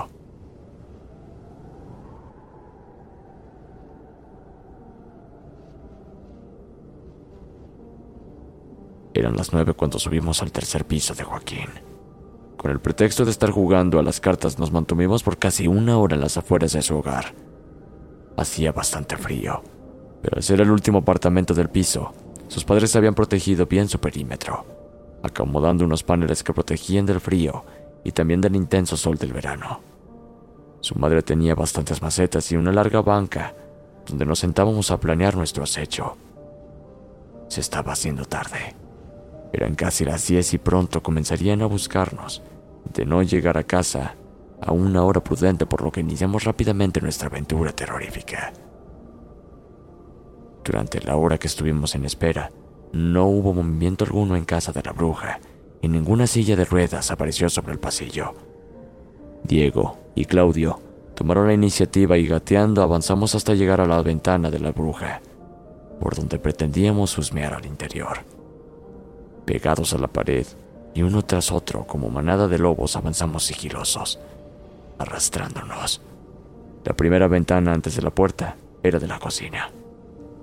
Eran 9.13 9.37
las 9.37 9.53
nueve 9.53 9.75
cuando 9.75 9.99
subimos 9.99 10.41
al 10.41 10.53
tercer 10.53 10.87
piso 10.87 11.15
de 11.15 11.25
Joaquín. 11.25 11.69
Con 12.57 12.71
el 12.71 12.81
pretexto 12.81 13.25
de 13.25 13.31
estar 13.33 13.51
jugando 13.51 13.99
a 13.99 14.03
las 14.03 14.21
cartas 14.21 14.59
nos 14.59 14.71
mantuvimos 14.71 15.23
por 15.23 15.39
casi 15.39 15.67
una 15.67 15.99
hora 15.99 16.15
en 16.15 16.21
las 16.21 16.37
afueras 16.37 16.73
de 16.73 16.83
su 16.83 16.97
hogar. 16.97 17.35
Hacía 18.37 18.73
bastante 18.73 19.17
frío, 19.17 19.63
pero 20.23 20.37
al 20.37 20.43
ser 20.43 20.61
el 20.61 20.71
último 20.71 20.99
apartamento 20.99 21.55
del 21.55 21.69
piso, 21.69 22.13
sus 22.49 22.65
padres 22.65 22.95
habían 22.97 23.15
protegido 23.15 23.67
bien 23.67 23.89
su 23.89 23.99
perímetro 23.99 24.80
acomodando 25.23 25.85
unos 25.85 26.03
paneles 26.03 26.43
que 26.43 26.53
protegían 26.53 27.07
del 27.07 27.21
frío 27.21 27.65
y 28.05 28.13
también 28.13 28.41
del 28.41 28.57
intenso 28.57 28.97
sol 28.97 29.17
del 29.17 29.33
verano. 29.33 29.81
Su 30.81 30.99
madre 30.99 31.23
tenía 31.23 31.55
bastantes 31.55 32.01
macetas 32.01 32.51
y 32.53 32.57
una 32.57 32.73
larga 32.73 33.03
banca 33.03 33.55
donde 34.07 34.25
nos 34.25 34.39
sentábamos 34.39 34.91
a 34.91 34.99
planear 34.99 35.37
nuestro 35.37 35.63
acecho. 35.63 36.17
Se 37.49 37.61
estaba 37.61 37.93
haciendo 37.93 38.25
tarde. 38.25 38.75
Eran 39.53 39.75
casi 39.75 40.05
las 40.05 40.27
10 40.27 40.55
y 40.55 40.59
pronto 40.59 41.03
comenzarían 41.03 41.63
a 41.63 41.67
buscarnos. 41.67 42.43
De 42.95 43.05
no 43.05 43.23
llegar 43.23 43.59
a 43.59 43.65
casa 43.65 44.15
a 44.61 44.73
una 44.73 45.05
hora 45.05 45.23
prudente, 45.23 45.67
por 45.67 45.83
lo 45.83 45.91
que 45.91 46.01
iniciamos 46.01 46.45
rápidamente 46.45 47.01
nuestra 47.01 47.29
aventura 47.29 47.73
terrorífica. 47.73 48.53
Durante 50.65 51.01
la 51.01 51.17
hora 51.17 51.39
que 51.39 51.47
estuvimos 51.47 51.95
en 51.95 52.05
espera, 52.05 52.51
no 52.93 53.27
hubo 53.27 53.55
movimiento 53.55 54.05
alguno 54.05 54.37
en 54.37 54.45
casa 54.45 54.73
de 54.73 54.83
la 54.83 54.93
bruja 54.93 55.41
y 55.81 55.89
ninguna 55.89 56.27
silla 56.27 56.57
de 56.57 56.65
ruedas 56.65 57.11
apareció 57.11 57.49
sobre 57.49 57.73
el 57.73 57.79
pasillo. 57.79 58.35
Diego 59.45 59.99
y 60.15 60.25
Claudio 60.25 60.81
tomaron 61.15 61.47
la 61.47 61.55
iniciativa 61.55 62.19
y 62.19 62.27
gateando 62.27 62.83
avanzamos 62.83 63.35
hasta 63.35 63.55
llegar 63.55 63.81
a 63.81 63.87
la 63.87 64.03
ventana 64.03 64.51
de 64.51 64.59
la 64.59 64.73
bruja, 64.73 65.21
por 66.01 66.17
donde 66.17 66.39
pretendíamos 66.39 67.17
husmear 67.17 67.55
al 67.55 67.67
interior. 67.67 68.19
Pegados 69.45 69.95
a 69.95 69.99
la 69.99 70.09
pared 70.09 70.47
y 70.95 71.03
uno 71.03 71.23
tras 71.23 71.53
otro 71.53 71.87
como 71.87 72.11
manada 72.11 72.49
de 72.49 72.59
lobos 72.59 72.97
avanzamos 72.97 73.45
sigilosos, 73.45 74.19
arrastrándonos. 74.99 76.03
La 76.85 76.95
primera 76.95 77.29
ventana 77.29 77.73
antes 77.73 77.97
de 77.97 78.03
la 78.03 78.11
puerta 78.11 78.57
era 78.83 78.99
de 78.99 79.07
la 79.07 79.19
cocina. 79.19 79.71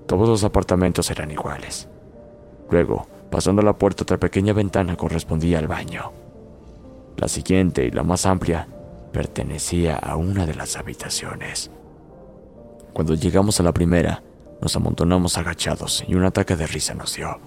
Todos 0.05 0.29
los 0.29 0.43
apartamentos 0.43 1.09
eran 1.11 1.31
iguales 1.31 1.89
Luego, 2.69 3.07
pasando 3.31 3.61
la 3.61 3.77
puerta, 3.77 4.03
otra 4.03 4.17
pequeña 4.17 4.53
ventana 4.53 4.95
correspondía 4.95 5.59
al 5.59 5.67
baño. 5.67 6.11
La 7.17 7.27
siguiente 7.27 7.85
y 7.85 7.91
la 7.91 8.03
más 8.03 8.25
amplia 8.25 8.67
pertenecía 9.11 9.95
a 9.95 10.15
una 10.15 10.45
de 10.45 10.55
las 10.55 10.75
habitaciones. 10.75 11.71
Cuando 12.93 13.15
llegamos 13.15 13.59
a 13.59 13.63
la 13.63 13.73
primera, 13.73 14.21
nos 14.61 14.75
amontonamos 14.75 15.37
agachados 15.37 16.03
y 16.07 16.15
un 16.15 16.25
ataque 16.25 16.55
de 16.55 16.67
risa 16.67 16.93
nos 16.93 17.15
dio, 17.15 17.39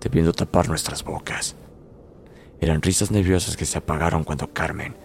debiendo 0.00 0.32
tapar 0.32 0.68
nuestras 0.68 1.04
bocas. 1.04 1.56
Eran 2.60 2.82
risas 2.82 3.10
nerviosas 3.10 3.56
que 3.56 3.66
se 3.66 3.78
apagaron 3.78 4.24
cuando 4.24 4.52
Carmen 4.52 4.96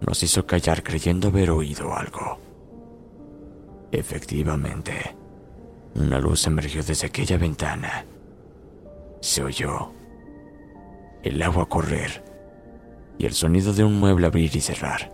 nos 0.00 0.22
hizo 0.22 0.46
callar 0.46 0.82
creyendo 0.82 1.28
haber 1.28 1.50
oído 1.50 1.94
algo. 1.94 2.38
Efectivamente, 3.92 5.16
una 5.94 6.18
luz 6.18 6.46
emergió 6.46 6.82
desde 6.82 7.06
aquella 7.06 7.36
ventana 7.36 8.04
se 9.20 9.42
oyó 9.42 9.92
el 11.22 11.42
agua 11.42 11.68
correr 11.68 12.24
y 13.18 13.26
el 13.26 13.34
sonido 13.34 13.74
de 13.74 13.84
un 13.84 14.00
mueble 14.00 14.26
abrir 14.26 14.56
y 14.56 14.60
cerrar. 14.60 15.12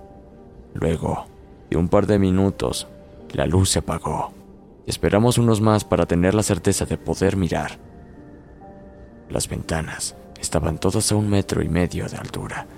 Luego, 0.75 1.27
de 1.69 1.77
un 1.77 1.89
par 1.89 2.07
de 2.07 2.19
minutos, 2.19 2.87
la 3.33 3.47
luz 3.47 3.71
se 3.71 3.81
apagó. 3.81 4.33
Esperamos 4.87 5.39
unos 5.39 5.61
más 5.61 5.85
para 5.85 6.07
tener 6.07 6.35
la 6.35 6.45
certeza 6.45 6.85
de 6.85 6.97
poder 6.97 7.37
mirar. 7.37 7.79
Las 9.29 9.49
ventanas 9.49 10.15
estaban 10.41 10.79
todas 10.79 11.11
a 11.11 11.17
un 11.17 11.29
metro 11.29 11.63
y 11.63 11.69
medio 11.69 12.09
de 12.09 12.17
altura, 12.17 12.69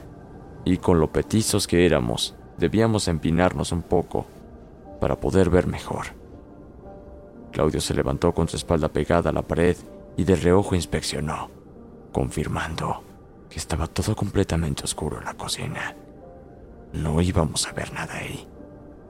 y 0.65 0.79
con 0.79 0.99
lo 0.99 1.13
petizos 1.13 1.67
que 1.67 1.85
éramos, 1.85 2.35
debíamos 2.57 3.07
empinarnos 3.09 3.73
un 3.73 3.83
poco 3.83 4.25
para 4.99 5.17
poder 5.17 5.51
ver 5.51 5.67
mejor. 5.67 6.07
Claudio 7.53 7.83
se 7.83 7.93
levantó 7.93 8.33
con 8.33 8.49
su 8.49 8.57
espalda 8.57 8.89
pegada 8.89 9.29
a 9.29 9.33
la 9.35 9.43
pared 9.43 9.77
y 10.19 10.25
de 10.25 10.35
reojo 10.35 10.75
inspeccionó, 10.75 11.49
confirmando 12.13 13.05
que 13.49 13.59
estaba 13.59 13.87
todo 13.87 14.17
completamente 14.17 14.83
oscuro 14.83 15.19
en 15.19 15.25
la 15.25 15.35
cocina. 15.35 15.97
No 16.93 17.23
íbamos 17.23 17.69
a 17.69 17.73
ver 17.73 17.93
nada 17.93 18.17
ahí, 18.17 18.47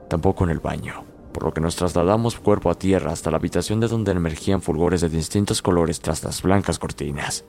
tampoco 0.09 0.45
en 0.45 0.51
el 0.51 0.61
baño, 0.61 1.05
por 1.33 1.45
lo 1.45 1.55
que 1.55 1.63
nos 1.63 1.77
trasladamos 1.77 2.39
cuerpo 2.39 2.71
a 2.71 2.75
tierra 2.75 3.11
hasta 3.11 3.31
la 3.31 3.39
habitación 3.39 3.81
de 3.81 3.89
donde 3.89 4.13
emergían 4.13 4.61
fulgores 4.61 5.01
de 5.01 5.09
distintos 5.09 5.63
colores 5.63 6.01
tras 6.01 6.23
las 6.25 6.43
blancas 6.43 6.79
cortinas. 6.79 7.47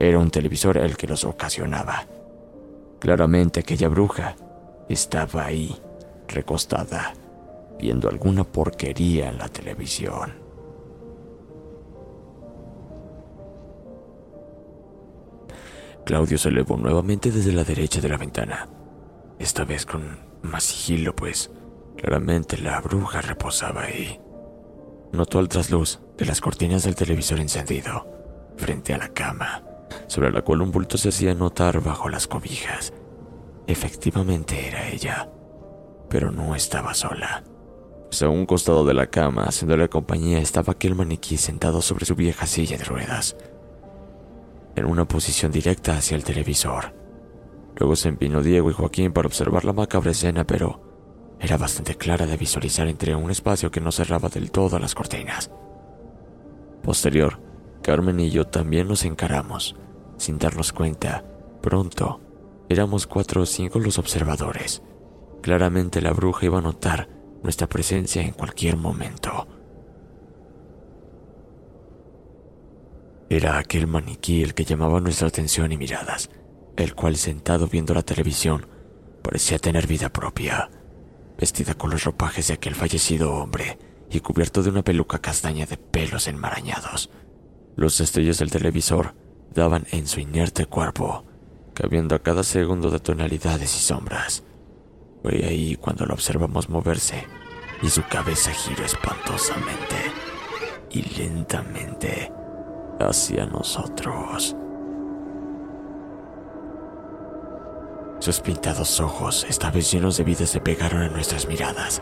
Era 0.00 0.18
un 0.18 0.30
televisor 0.30 0.78
el 0.78 0.96
que 0.96 1.06
los 1.06 1.24
ocasionaba. 1.24 2.06
Claramente 3.00 3.60
aquella 3.60 3.88
bruja 3.88 4.34
estaba 4.88 5.44
ahí, 5.44 5.76
recostada, 6.26 7.12
viendo 7.78 8.08
alguna 8.08 8.44
porquería 8.44 9.28
en 9.28 9.36
la 9.36 9.48
televisión. 9.48 10.41
Claudio 16.04 16.36
se 16.36 16.48
elevó 16.48 16.76
nuevamente 16.76 17.30
desde 17.30 17.52
la 17.52 17.64
derecha 17.64 18.00
de 18.00 18.08
la 18.08 18.16
ventana, 18.16 18.68
esta 19.38 19.64
vez 19.64 19.86
con 19.86 20.18
más 20.42 20.64
sigilo, 20.64 21.14
pues 21.14 21.50
claramente 21.96 22.58
la 22.58 22.80
bruja 22.80 23.20
reposaba 23.20 23.82
ahí. 23.82 24.20
Notó 25.12 25.40
el 25.40 25.48
trasluz 25.48 26.00
de 26.16 26.26
las 26.26 26.40
cortinas 26.40 26.82
del 26.82 26.94
televisor 26.94 27.38
encendido 27.38 28.06
frente 28.56 28.94
a 28.94 28.98
la 28.98 29.08
cama, 29.08 29.62
sobre 30.08 30.32
la 30.32 30.42
cual 30.42 30.62
un 30.62 30.72
bulto 30.72 30.98
se 30.98 31.10
hacía 31.10 31.34
notar 31.34 31.80
bajo 31.80 32.08
las 32.08 32.26
cobijas. 32.26 32.92
Efectivamente 33.66 34.68
era 34.68 34.88
ella, 34.88 35.28
pero 36.08 36.30
no 36.30 36.54
estaba 36.54 36.94
sola. 36.94 37.44
Pues 38.04 38.22
a 38.22 38.28
un 38.28 38.44
costado 38.44 38.84
de 38.84 38.94
la 38.94 39.06
cama, 39.06 39.44
haciéndole 39.44 39.88
compañía, 39.88 40.38
estaba 40.38 40.72
aquel 40.72 40.94
maniquí 40.94 41.36
sentado 41.36 41.80
sobre 41.80 42.04
su 42.04 42.14
vieja 42.14 42.46
silla 42.46 42.76
de 42.76 42.84
ruedas 42.84 43.36
en 44.76 44.86
una 44.86 45.06
posición 45.06 45.52
directa 45.52 45.96
hacia 45.96 46.16
el 46.16 46.24
televisor. 46.24 46.94
Luego 47.76 47.96
se 47.96 48.08
empinó 48.08 48.42
Diego 48.42 48.70
y 48.70 48.74
Joaquín 48.74 49.12
para 49.12 49.26
observar 49.26 49.64
la 49.64 49.72
macabra 49.72 50.10
escena, 50.10 50.44
pero 50.44 50.92
era 51.40 51.56
bastante 51.56 51.96
clara 51.96 52.26
de 52.26 52.36
visualizar 52.36 52.86
entre 52.86 53.14
un 53.14 53.30
espacio 53.30 53.70
que 53.70 53.80
no 53.80 53.90
cerraba 53.90 54.28
del 54.28 54.50
todo 54.50 54.78
las 54.78 54.94
cortinas. 54.94 55.50
Posterior, 56.82 57.40
Carmen 57.82 58.20
y 58.20 58.30
yo 58.30 58.46
también 58.46 58.88
nos 58.88 59.04
encaramos, 59.04 59.74
sin 60.16 60.38
darnos 60.38 60.72
cuenta. 60.72 61.24
Pronto, 61.60 62.20
éramos 62.68 63.06
cuatro 63.06 63.42
o 63.42 63.46
cinco 63.46 63.78
los 63.78 63.98
observadores. 63.98 64.82
Claramente 65.42 66.00
la 66.00 66.12
bruja 66.12 66.46
iba 66.46 66.58
a 66.58 66.62
notar 66.62 67.08
nuestra 67.42 67.68
presencia 67.68 68.22
en 68.22 68.32
cualquier 68.32 68.76
momento. 68.76 69.48
Era 73.32 73.56
aquel 73.56 73.86
maniquí 73.86 74.42
el 74.42 74.52
que 74.52 74.66
llamaba 74.66 75.00
nuestra 75.00 75.28
atención 75.28 75.72
y 75.72 75.78
miradas, 75.78 76.28
el 76.76 76.94
cual 76.94 77.16
sentado 77.16 77.66
viendo 77.66 77.94
la 77.94 78.02
televisión 78.02 78.66
parecía 79.22 79.58
tener 79.58 79.86
vida 79.86 80.10
propia, 80.10 80.68
vestida 81.38 81.72
con 81.72 81.88
los 81.88 82.04
ropajes 82.04 82.48
de 82.48 82.52
aquel 82.52 82.74
fallecido 82.74 83.32
hombre 83.32 83.78
y 84.10 84.20
cubierto 84.20 84.62
de 84.62 84.68
una 84.68 84.82
peluca 84.82 85.18
castaña 85.18 85.64
de 85.64 85.78
pelos 85.78 86.28
enmarañados. 86.28 87.08
Los 87.74 87.96
destellos 87.96 88.36
del 88.36 88.50
televisor 88.50 89.14
daban 89.54 89.86
en 89.92 90.06
su 90.06 90.20
inerte 90.20 90.66
cuerpo, 90.66 91.24
cabiendo 91.72 92.14
a 92.14 92.22
cada 92.22 92.42
segundo 92.42 92.90
de 92.90 93.00
tonalidades 93.00 93.74
y 93.74 93.80
sombras. 93.80 94.42
Fue 95.22 95.42
ahí 95.46 95.76
cuando 95.76 96.04
lo 96.04 96.12
observamos 96.12 96.68
moverse 96.68 97.26
y 97.80 97.88
su 97.88 98.02
cabeza 98.10 98.50
giró 98.50 98.84
espantosamente 98.84 99.96
y 100.90 101.00
lentamente 101.18 102.30
hacia 102.98 103.46
nosotros. 103.46 104.56
Sus 108.18 108.40
pintados 108.40 109.00
ojos, 109.00 109.44
esta 109.48 109.70
vez 109.70 109.90
llenos 109.90 110.16
de 110.16 110.24
vida, 110.24 110.46
se 110.46 110.60
pegaron 110.60 111.02
a 111.02 111.08
nuestras 111.08 111.48
miradas. 111.48 112.00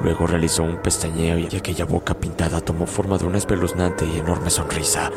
Luego 0.00 0.26
realizó 0.26 0.64
un 0.64 0.82
pestañeo 0.82 1.38
y 1.38 1.46
aquella 1.56 1.84
boca 1.84 2.14
pintada 2.14 2.60
tomó 2.60 2.86
forma 2.86 3.16
de 3.16 3.26
una 3.26 3.38
espeluznante 3.38 4.04
y 4.06 4.18
enorme 4.18 4.50
sonrisa. 4.50 5.10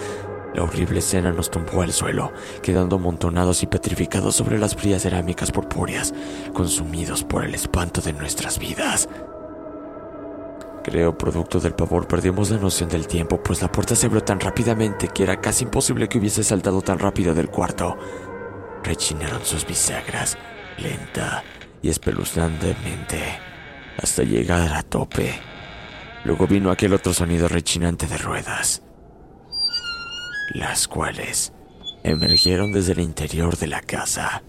La 0.53 0.63
horrible 0.63 0.99
escena 0.99 1.31
nos 1.31 1.49
tumbó 1.49 1.81
al 1.81 1.91
suelo, 1.91 2.31
quedando 2.61 2.95
amontonados 2.95 3.61
y 3.63 3.67
petrificados 3.67 4.35
sobre 4.35 4.57
las 4.57 4.75
frías 4.75 5.03
cerámicas 5.03 5.51
purpúreas, 5.51 6.13
consumidos 6.53 7.23
por 7.23 7.43
el 7.43 7.53
espanto 7.53 8.01
de 8.01 8.13
nuestras 8.13 8.57
vidas. 8.59 9.09
Creo, 10.89 11.15
producto 11.15 11.59
del 11.59 11.75
pavor, 11.75 12.07
perdimos 12.07 12.49
la 12.49 12.57
noción 12.57 12.89
del 12.89 13.05
tiempo, 13.05 13.43
pues 13.43 13.61
la 13.61 13.71
puerta 13.71 13.95
se 13.95 14.07
abrió 14.07 14.23
tan 14.23 14.39
rápidamente 14.39 15.07
que 15.07 15.21
era 15.21 15.39
casi 15.39 15.65
imposible 15.65 16.09
que 16.09 16.17
hubiese 16.17 16.43
saltado 16.43 16.81
tan 16.81 16.97
rápido 16.97 17.35
del 17.35 17.49
cuarto. 17.49 17.95
Rechinaron 18.83 19.45
sus 19.45 19.67
bisagras, 19.67 20.35
lenta 20.79 21.43
y 21.83 21.89
espeluznantemente, 21.89 23.21
hasta 24.01 24.23
llegar 24.23 24.73
a 24.73 24.81
tope. 24.81 25.39
Luego 26.23 26.47
vino 26.47 26.71
aquel 26.71 26.95
otro 26.95 27.13
sonido 27.13 27.47
rechinante 27.47 28.07
de 28.07 28.17
ruedas, 28.17 28.81
las 30.55 30.87
cuales 30.87 31.53
emergieron 32.01 32.71
desde 32.71 32.93
el 32.93 33.01
interior 33.01 33.57
de 33.57 33.67
la 33.67 33.81
casa. 33.81 34.41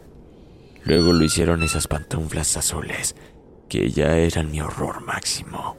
Luego 0.85 1.13
lo 1.13 1.23
hicieron 1.23 1.63
esas 1.63 1.87
pantuflas 1.87 2.57
azules, 2.57 3.15
que 3.69 3.91
ya 3.91 4.17
eran 4.17 4.51
mi 4.51 4.63
horror 4.63 5.03
máximo. 5.05 5.77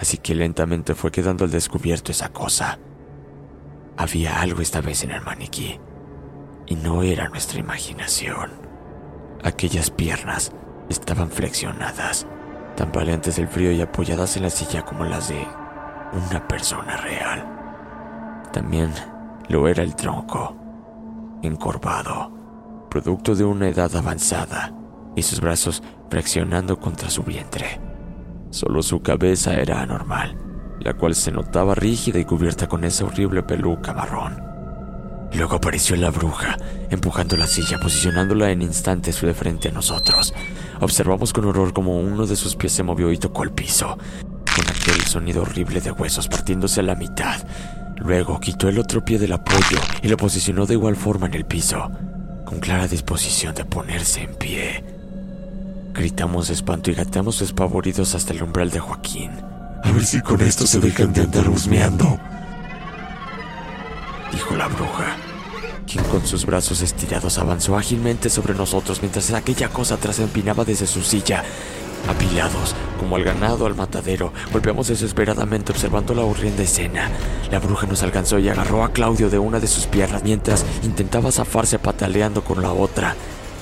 Así 0.00 0.18
que 0.18 0.34
lentamente 0.34 0.94
fue 0.94 1.10
quedando 1.10 1.44
al 1.44 1.50
descubierto 1.50 2.12
esa 2.12 2.28
cosa. 2.28 2.78
Había 3.96 4.40
algo 4.40 4.60
esta 4.60 4.80
vez 4.80 5.02
en 5.02 5.10
el 5.10 5.22
maniquí, 5.22 5.78
y 6.66 6.76
no 6.76 7.02
era 7.02 7.28
nuestra 7.28 7.58
imaginación. 7.58 8.52
Aquellas 9.42 9.90
piernas 9.90 10.52
estaban 10.88 11.30
flexionadas, 11.30 12.26
tan 12.76 12.92
valientes 12.92 13.36
del 13.36 13.48
frío 13.48 13.72
y 13.72 13.80
apoyadas 13.80 14.36
en 14.36 14.44
la 14.44 14.50
silla 14.50 14.84
como 14.84 15.04
las 15.04 15.28
de 15.28 15.46
una 16.12 16.46
persona 16.46 16.96
real. 16.96 17.44
También 18.52 18.92
lo 19.48 19.66
era 19.66 19.82
el 19.82 19.96
tronco, 19.96 20.56
encorvado, 21.42 22.32
producto 22.88 23.34
de 23.34 23.44
una 23.44 23.68
edad 23.68 23.94
avanzada, 23.96 24.72
y 25.16 25.22
sus 25.22 25.40
brazos 25.40 25.82
flexionando 26.08 26.78
contra 26.78 27.10
su 27.10 27.22
vientre. 27.22 27.87
Solo 28.50 28.82
su 28.82 29.00
cabeza 29.02 29.54
era 29.54 29.82
anormal, 29.82 30.36
la 30.80 30.94
cual 30.94 31.14
se 31.14 31.30
notaba 31.30 31.74
rígida 31.74 32.18
y 32.18 32.24
cubierta 32.24 32.66
con 32.66 32.84
esa 32.84 33.04
horrible 33.04 33.42
peluca 33.42 33.92
marrón. 33.92 34.48
Luego 35.34 35.56
apareció 35.56 35.94
la 35.96 36.10
bruja, 36.10 36.56
empujando 36.90 37.36
la 37.36 37.46
silla, 37.46 37.78
posicionándola 37.78 38.50
en 38.50 38.62
instantes 38.62 39.20
de 39.20 39.34
frente 39.34 39.68
a 39.68 39.72
nosotros. 39.72 40.32
Observamos 40.80 41.32
con 41.32 41.44
horror 41.44 41.74
como 41.74 42.00
uno 42.00 42.26
de 42.26 42.36
sus 42.36 42.56
pies 42.56 42.72
se 42.72 42.82
movió 42.82 43.12
y 43.12 43.18
tocó 43.18 43.42
el 43.42 43.52
piso, 43.52 43.98
con 44.56 44.66
aquel 44.68 45.02
sonido 45.02 45.42
horrible 45.42 45.80
de 45.80 45.90
huesos 45.90 46.28
partiéndose 46.28 46.80
a 46.80 46.84
la 46.84 46.94
mitad. 46.94 47.46
Luego 47.96 48.40
quitó 48.40 48.68
el 48.68 48.78
otro 48.78 49.04
pie 49.04 49.18
del 49.18 49.32
apoyo 49.32 49.78
y 50.02 50.08
lo 50.08 50.16
posicionó 50.16 50.64
de 50.64 50.74
igual 50.74 50.96
forma 50.96 51.26
en 51.26 51.34
el 51.34 51.44
piso, 51.44 51.90
con 52.46 52.60
clara 52.60 52.88
disposición 52.88 53.54
de 53.54 53.66
ponerse 53.66 54.22
en 54.22 54.34
pie. 54.36 54.97
Gritamos 55.92 56.48
de 56.48 56.54
espanto 56.54 56.90
y 56.90 56.94
gateamos 56.94 57.40
despavoridos 57.40 58.14
hasta 58.14 58.32
el 58.32 58.42
umbral 58.42 58.70
de 58.70 58.78
Joaquín. 58.78 59.30
A 59.82 59.90
ver 59.90 60.04
si 60.04 60.20
con 60.20 60.40
esto 60.40 60.66
se 60.66 60.80
dejan 60.80 61.12
de 61.12 61.22
andar 61.22 61.48
husmeando, 61.48 62.18
dijo 64.32 64.56
la 64.56 64.68
bruja, 64.68 65.16
quien 65.86 66.04
con 66.04 66.26
sus 66.26 66.44
brazos 66.44 66.82
estirados 66.82 67.38
avanzó 67.38 67.76
ágilmente 67.76 68.28
sobre 68.28 68.54
nosotros 68.54 69.00
mientras 69.00 69.32
aquella 69.32 69.68
cosa 69.68 69.94
atrás 69.94 70.18
empinaba 70.18 70.64
desde 70.64 70.86
su 70.86 71.02
silla. 71.02 71.42
Apilados, 72.08 72.74
como 72.98 73.16
al 73.16 73.24
ganado 73.24 73.66
al 73.66 73.74
matadero, 73.74 74.32
golpeamos 74.52 74.88
desesperadamente 74.88 75.72
observando 75.72 76.14
la 76.14 76.22
horrenda 76.22 76.62
escena. 76.62 77.10
La 77.50 77.58
bruja 77.58 77.86
nos 77.86 78.02
alcanzó 78.02 78.38
y 78.38 78.48
agarró 78.48 78.84
a 78.84 78.92
Claudio 78.92 79.30
de 79.30 79.38
una 79.38 79.58
de 79.60 79.66
sus 79.66 79.86
piernas 79.86 80.22
mientras 80.22 80.64
intentaba 80.84 81.32
zafarse 81.32 81.78
pataleando 81.78 82.42
con 82.44 82.62
la 82.62 82.72
otra. 82.72 83.16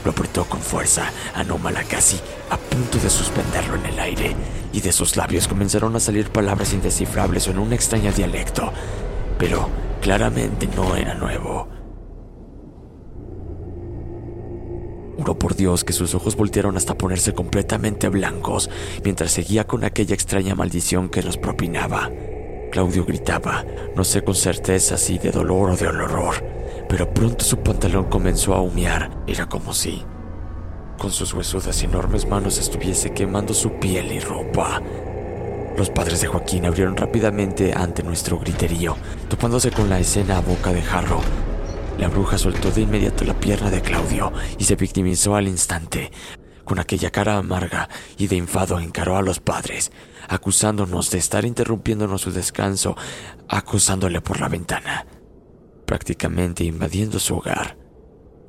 Lo 0.06 0.12
apretó 0.12 0.44
con 0.44 0.60
fuerza, 0.60 1.10
anómala 1.34 1.82
casi, 1.82 2.20
a 2.48 2.56
punto 2.56 2.96
de 2.98 3.10
suspenderlo 3.10 3.74
en 3.74 3.86
el 3.86 3.98
aire, 3.98 4.36
y 4.72 4.80
de 4.80 4.92
sus 4.92 5.16
labios 5.16 5.48
comenzaron 5.48 5.96
a 5.96 5.98
salir 5.98 6.30
palabras 6.30 6.72
indescifrables 6.72 7.48
en 7.48 7.58
un 7.58 7.72
extraño 7.72 8.12
dialecto. 8.12 8.72
Pero 9.36 9.68
claramente 10.00 10.68
no 10.76 10.94
era 10.94 11.14
nuevo. 11.14 11.66
Juró 15.18 15.36
por 15.36 15.56
Dios 15.56 15.82
que 15.82 15.92
sus 15.92 16.14
ojos 16.14 16.36
voltearon 16.36 16.76
hasta 16.76 16.96
ponerse 16.96 17.34
completamente 17.34 18.08
blancos 18.08 18.70
mientras 19.02 19.32
seguía 19.32 19.66
con 19.66 19.82
aquella 19.82 20.14
extraña 20.14 20.54
maldición 20.54 21.08
que 21.08 21.24
nos 21.24 21.36
propinaba. 21.36 22.12
Claudio 22.70 23.04
gritaba, 23.04 23.64
no 23.96 24.04
sé 24.04 24.22
con 24.22 24.36
certeza 24.36 24.98
si 24.98 25.18
de 25.18 25.32
dolor 25.32 25.70
o 25.70 25.76
de 25.76 25.88
horror, 25.88 26.55
pero 26.88 27.12
pronto 27.12 27.44
su 27.44 27.58
pantalón 27.58 28.04
comenzó 28.04 28.54
a 28.54 28.60
humear. 28.60 29.10
Era 29.26 29.48
como 29.48 29.72
si, 29.72 30.04
con 30.98 31.10
sus 31.10 31.34
huesudas 31.34 31.82
y 31.82 31.86
enormes 31.86 32.26
manos, 32.26 32.58
estuviese 32.58 33.12
quemando 33.12 33.52
su 33.52 33.72
piel 33.72 34.12
y 34.12 34.20
ropa. 34.20 34.80
Los 35.76 35.90
padres 35.90 36.22
de 36.22 36.26
Joaquín 36.26 36.64
abrieron 36.64 36.96
rápidamente 36.96 37.74
ante 37.74 38.02
nuestro 38.02 38.38
griterío, 38.38 38.96
topándose 39.28 39.70
con 39.70 39.90
la 39.90 39.98
escena 39.98 40.38
a 40.38 40.40
boca 40.40 40.72
de 40.72 40.80
jarro. 40.80 41.20
La 41.98 42.08
bruja 42.08 42.38
soltó 42.38 42.70
de 42.70 42.82
inmediato 42.82 43.24
la 43.24 43.38
pierna 43.38 43.70
de 43.70 43.82
Claudio 43.82 44.32
y 44.58 44.64
se 44.64 44.76
victimizó 44.76 45.34
al 45.34 45.48
instante. 45.48 46.12
Con 46.64 46.78
aquella 46.78 47.10
cara 47.10 47.36
amarga 47.36 47.88
y 48.16 48.26
de 48.26 48.36
enfado 48.36 48.80
encaró 48.80 49.16
a 49.16 49.22
los 49.22 49.38
padres, 49.38 49.92
acusándonos 50.28 51.10
de 51.10 51.18
estar 51.18 51.44
interrumpiéndonos 51.44 52.22
su 52.22 52.32
descanso, 52.32 52.96
acusándole 53.48 54.20
por 54.20 54.40
la 54.40 54.48
ventana, 54.48 55.06
prácticamente 55.86 56.64
invadiendo 56.64 57.18
su 57.18 57.36
hogar. 57.36 57.78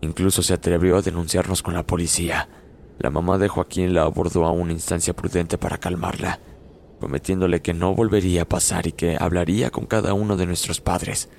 Incluso 0.02 0.44
se 0.44 0.54
atrevió 0.54 0.98
a 0.98 1.02
denunciarnos 1.02 1.64
con 1.64 1.74
la 1.74 1.88
policía. 1.88 2.50
La 3.00 3.10
mamá 3.10 3.38
de 3.38 3.48
Joaquín 3.48 3.94
la 3.94 4.04
abordó 4.04 4.46
a 4.46 4.52
una 4.52 4.74
instancia 4.74 5.16
prudente 5.16 5.58
para 5.58 5.78
calmarla 5.78 6.40
prometiéndole 7.00 7.62
que 7.62 7.74
no 7.74 7.94
volvería 7.94 8.44
a 8.44 8.50
pasar 8.50 8.88
y 8.88 8.92
que 8.92 9.18
hablaría 9.20 9.70
con 9.70 9.86
cada 9.86 10.14
uno 10.14 10.36
de 10.36 10.46
nuestros 10.46 10.82
padres. 10.82 11.30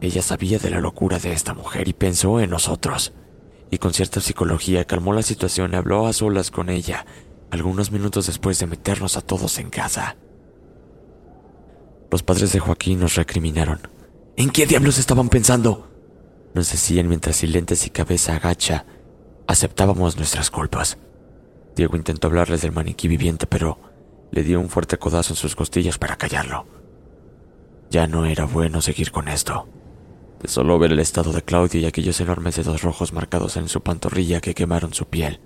Ella 0.00 0.22
sabía 0.22 0.58
de 0.58 0.70
la 0.70 0.80
locura 0.80 1.18
de 1.18 1.32
esta 1.32 1.54
mujer 1.54 1.88
y 1.88 1.92
pensó 1.92 2.40
en 2.40 2.50
nosotros, 2.50 3.12
y 3.70 3.78
con 3.78 3.92
cierta 3.92 4.20
psicología 4.20 4.84
calmó 4.86 5.12
la 5.12 5.22
situación 5.22 5.72
y 5.72 5.76
habló 5.76 6.06
a 6.06 6.12
solas 6.12 6.50
con 6.50 6.68
ella, 6.68 7.06
algunos 7.50 7.92
minutos 7.92 8.26
después 8.26 8.58
de 8.58 8.66
meternos 8.66 9.16
a 9.16 9.20
todos 9.20 9.58
en 9.58 9.70
casa. 9.70 10.16
Los 12.10 12.22
padres 12.22 12.52
de 12.52 12.60
Joaquín 12.60 13.00
nos 13.00 13.14
recriminaron. 13.14 13.80
¿En 14.36 14.50
qué 14.50 14.66
diablos 14.66 14.98
estaban 14.98 15.28
pensando? 15.28 15.88
Nos 16.54 16.70
decían 16.72 17.08
mientras 17.08 17.36
silentes 17.36 17.86
y 17.86 17.90
cabeza 17.90 18.36
agacha 18.36 18.86
aceptábamos 19.46 20.16
nuestras 20.16 20.50
culpas. 20.50 20.98
Diego 21.76 21.96
intentó 21.96 22.28
hablarles 22.28 22.62
del 22.62 22.72
maniquí 22.72 23.08
viviente, 23.08 23.46
pero 23.46 23.78
le 24.30 24.42
dio 24.42 24.60
un 24.60 24.68
fuerte 24.68 24.96
codazo 24.96 25.32
en 25.32 25.36
sus 25.36 25.56
costillas 25.56 25.98
para 25.98 26.16
callarlo. 26.16 26.66
Ya 27.90 28.06
no 28.06 28.26
era 28.26 28.44
bueno 28.44 28.80
seguir 28.80 29.10
con 29.10 29.28
esto. 29.28 29.68
De 30.40 30.48
solo 30.48 30.78
ver 30.78 30.92
el 30.92 31.00
estado 31.00 31.32
de 31.32 31.42
Claudio 31.42 31.80
y 31.80 31.84
aquellos 31.84 32.20
enormes 32.20 32.56
dedos 32.56 32.82
rojos 32.82 33.12
marcados 33.12 33.56
en 33.56 33.68
su 33.68 33.82
pantorrilla 33.82 34.40
que 34.40 34.54
quemaron 34.54 34.94
su 34.94 35.06
piel, 35.06 35.40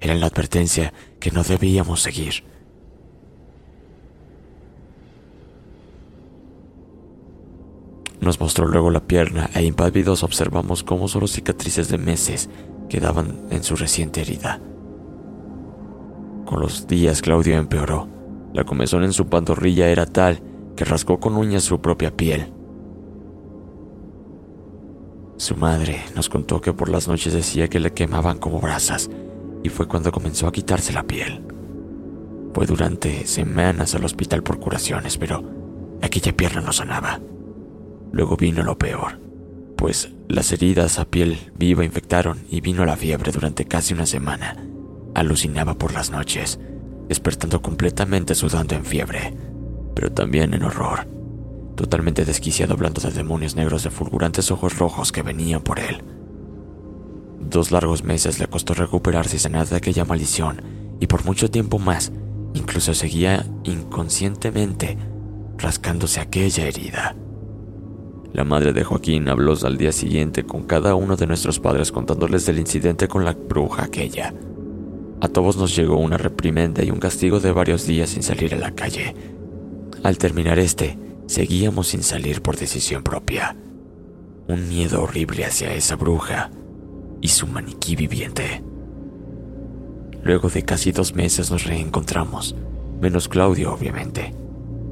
era 0.00 0.14
la 0.14 0.26
advertencia 0.26 0.92
que 1.18 1.30
no 1.30 1.42
debíamos 1.42 2.02
seguir. 2.02 2.44
Nos 8.22 8.38
mostró 8.38 8.68
luego 8.68 8.92
la 8.92 9.00
pierna 9.00 9.50
e 9.52 9.64
impávidos 9.64 10.22
observamos 10.22 10.84
cómo 10.84 11.08
solo 11.08 11.26
cicatrices 11.26 11.88
de 11.88 11.98
meses 11.98 12.48
quedaban 12.88 13.48
en 13.50 13.64
su 13.64 13.74
reciente 13.74 14.20
herida. 14.20 14.60
Con 16.46 16.60
los 16.60 16.86
días 16.86 17.20
Claudio 17.20 17.56
empeoró. 17.56 18.06
La 18.54 18.62
comezón 18.62 19.02
en 19.02 19.12
su 19.12 19.26
pantorrilla 19.26 19.88
era 19.88 20.06
tal 20.06 20.40
que 20.76 20.84
rascó 20.84 21.18
con 21.18 21.36
uñas 21.36 21.64
su 21.64 21.80
propia 21.80 22.16
piel. 22.16 22.52
Su 25.36 25.56
madre 25.56 26.04
nos 26.14 26.28
contó 26.28 26.60
que 26.60 26.72
por 26.72 26.90
las 26.90 27.08
noches 27.08 27.32
decía 27.32 27.66
que 27.66 27.80
le 27.80 27.92
quemaban 27.92 28.38
como 28.38 28.60
brasas 28.60 29.10
y 29.64 29.68
fue 29.68 29.88
cuando 29.88 30.12
comenzó 30.12 30.46
a 30.46 30.52
quitarse 30.52 30.92
la 30.92 31.02
piel. 31.02 31.42
Fue 32.54 32.66
durante 32.66 33.26
semanas 33.26 33.96
al 33.96 34.04
hospital 34.04 34.44
por 34.44 34.60
curaciones, 34.60 35.18
pero 35.18 35.42
aquella 36.00 36.36
pierna 36.36 36.60
no 36.60 36.72
sanaba. 36.72 37.18
Luego 38.12 38.36
vino 38.36 38.62
lo 38.62 38.78
peor, 38.78 39.18
pues 39.76 40.10
las 40.28 40.52
heridas 40.52 40.98
a 40.98 41.06
piel 41.06 41.50
viva 41.56 41.84
infectaron 41.84 42.44
y 42.48 42.60
vino 42.60 42.84
la 42.84 42.96
fiebre 42.96 43.32
durante 43.32 43.64
casi 43.64 43.94
una 43.94 44.06
semana. 44.06 44.56
Alucinaba 45.14 45.74
por 45.74 45.92
las 45.92 46.10
noches. 46.10 46.60
despertando 47.08 47.60
completamente 47.60 48.34
sudando 48.34 48.74
en 48.74 48.86
fiebre, 48.86 49.34
pero 49.94 50.10
también 50.12 50.54
en 50.54 50.62
horror, 50.62 51.06
totalmente 51.74 52.24
desquiciado 52.24 52.72
hablando 52.72 53.02
de 53.02 53.10
demonios 53.10 53.54
negros 53.54 53.82
de 53.82 53.90
fulgurantes 53.90 54.50
ojos 54.50 54.78
rojos 54.78 55.12
que 55.12 55.20
venían 55.20 55.60
por 55.60 55.78
él. 55.78 56.02
Dos 57.40 57.70
largos 57.70 58.04
meses 58.04 58.38
le 58.38 58.46
costó 58.46 58.72
recuperarse 58.72 59.36
y 59.36 59.40
sanar 59.40 59.66
de 59.66 59.76
aquella 59.76 60.04
maldición, 60.06 60.62
y 61.00 61.06
por 61.06 61.24
mucho 61.24 61.50
tiempo 61.50 61.78
más, 61.78 62.12
incluso 62.54 62.94
seguía 62.94 63.44
inconscientemente 63.64 64.96
rascándose 65.58 66.20
aquella 66.20 66.66
herida. 66.66 67.14
La 68.32 68.44
madre 68.44 68.72
de 68.72 68.82
Joaquín 68.82 69.28
habló 69.28 69.54
al 69.62 69.76
día 69.76 69.92
siguiente 69.92 70.44
con 70.44 70.64
cada 70.64 70.94
uno 70.94 71.16
de 71.16 71.26
nuestros 71.26 71.60
padres 71.60 71.92
contándoles 71.92 72.46
del 72.46 72.58
incidente 72.58 73.06
con 73.06 73.26
la 73.26 73.32
bruja 73.32 73.84
aquella. 73.84 74.32
A 75.20 75.28
todos 75.28 75.58
nos 75.58 75.76
llegó 75.76 75.98
una 75.98 76.16
reprimenda 76.16 76.82
y 76.82 76.90
un 76.90 76.98
castigo 76.98 77.40
de 77.40 77.52
varios 77.52 77.86
días 77.86 78.10
sin 78.10 78.22
salir 78.22 78.54
a 78.54 78.58
la 78.58 78.74
calle. 78.74 79.14
Al 80.02 80.16
terminar 80.16 80.58
este, 80.58 80.98
seguíamos 81.26 81.88
sin 81.88 82.02
salir 82.02 82.40
por 82.40 82.56
decisión 82.56 83.02
propia. 83.02 83.54
Un 84.48 84.66
miedo 84.66 85.02
horrible 85.02 85.44
hacia 85.44 85.74
esa 85.74 85.96
bruja 85.96 86.50
y 87.20 87.28
su 87.28 87.46
maniquí 87.46 87.96
viviente. 87.96 88.64
Luego 90.22 90.48
de 90.48 90.62
casi 90.62 90.90
dos 90.90 91.14
meses 91.14 91.50
nos 91.50 91.64
reencontramos, 91.64 92.56
menos 92.98 93.28
Claudio 93.28 93.74
obviamente 93.74 94.32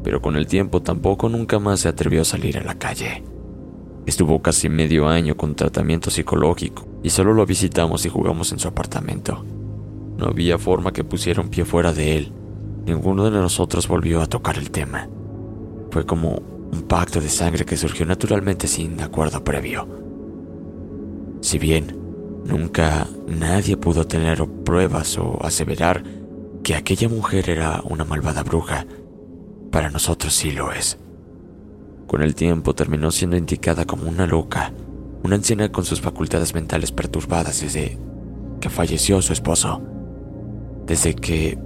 pero 0.03 0.21
con 0.23 0.37
el 0.37 0.47
tiempo 0.47 0.83
tampoco 0.83 1.29
nunca 1.29 1.59
más 1.59 1.81
se 1.81 1.89
atrevió 1.89 2.23
a 2.23 2.25
salir 2.25 2.59
a 2.59 2.65
la 2.65 2.79
calle. 2.79 3.23
Estuvo 4.07 4.41
casi 4.41 4.69
medio 4.69 5.09
año 5.09 5.37
con 5.37 5.55
tratamiento 5.55 6.11
psicológico 6.11 6.89
y 7.03 7.11
solo 7.11 7.35
lo 7.35 7.47
visitamos 7.47 8.05
y 8.07 8.09
jugamos 8.09 8.53
en 8.53 8.59
su 8.59 8.69
apartamento. 8.69 9.45
No 10.17 10.27
había 10.27 10.59
forma 10.59 10.93
que 10.93 11.05
pusiera 11.05 11.41
un 11.41 11.49
pie 11.49 11.65
fuera 11.65 11.93
de 11.93 12.17
él. 12.17 12.33
Ninguno 12.87 13.31
de 13.31 13.39
nosotros 13.39 13.89
volvió 13.89 14.21
a 14.21 14.27
tocar 14.27 14.59
el 14.59 14.71
tema. 14.71 15.09
Fue 15.91 16.07
como 16.07 16.43
un 16.73 16.83
pacto 16.83 17.21
de 17.21 17.29
sangre 17.29 17.65
que 17.65 17.77
surgió 17.77 18.07
naturalmente 18.07 18.67
sin 18.69 19.01
acuerdo 19.01 19.43
previo. 19.45 19.87
Si 21.41 21.59
bien 21.59 21.97
nunca 22.45 23.07
nadie 23.29 23.77
pudo 23.77 24.07
tener 24.07 24.47
pruebas 24.65 25.19
o 25.19 25.39
aseverar 25.43 26.03
que 26.63 26.75
aquella 26.75 27.09
mujer 27.09 27.49
era 27.49 27.81
una 27.85 28.05
malvada 28.05 28.43
bruja, 28.43 28.87
para 29.71 29.91
nosotros 29.91 30.35
sí 30.35 30.51
lo 30.51 30.73
es. 30.73 30.99
Con 32.07 32.23
el 32.23 32.35
tiempo 32.35 32.75
terminó 32.75 33.11
siendo 33.11 33.37
indicada 33.37 33.85
como 33.85 34.09
una 34.09 34.27
loca, 34.27 34.73
una 35.23 35.37
anciana 35.37 35.71
con 35.71 35.85
sus 35.85 36.01
facultades 36.01 36.55
mentales 36.55 36.91
perturbadas 36.93 37.61
desde 37.61 37.99
que 38.61 38.69
falleció 38.69 39.23
su 39.23 39.33
esposo, 39.33 39.81
desde 40.87 41.15
que 41.15 41.57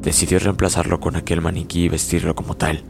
decidió 0.00 0.38
reemplazarlo 0.38 1.00
con 1.00 1.16
aquel 1.16 1.40
maniquí 1.40 1.84
y 1.84 1.88
vestirlo 1.88 2.34
como 2.34 2.56
tal. 2.56 2.84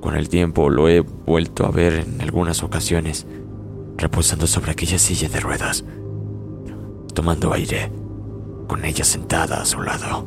Con 0.00 0.16
el 0.16 0.28
tiempo 0.28 0.70
lo 0.70 0.88
he 0.88 1.00
vuelto 1.00 1.66
a 1.66 1.70
ver 1.70 1.94
en 1.94 2.20
algunas 2.20 2.62
ocasiones, 2.62 3.26
reposando 3.96 4.46
sobre 4.46 4.70
aquella 4.70 4.98
silla 4.98 5.28
de 5.28 5.40
ruedas, 5.40 5.84
tomando 7.14 7.52
aire, 7.52 7.90
con 8.68 8.84
ella 8.84 9.04
sentada 9.04 9.60
a 9.60 9.64
su 9.64 9.82
lado. 9.82 10.24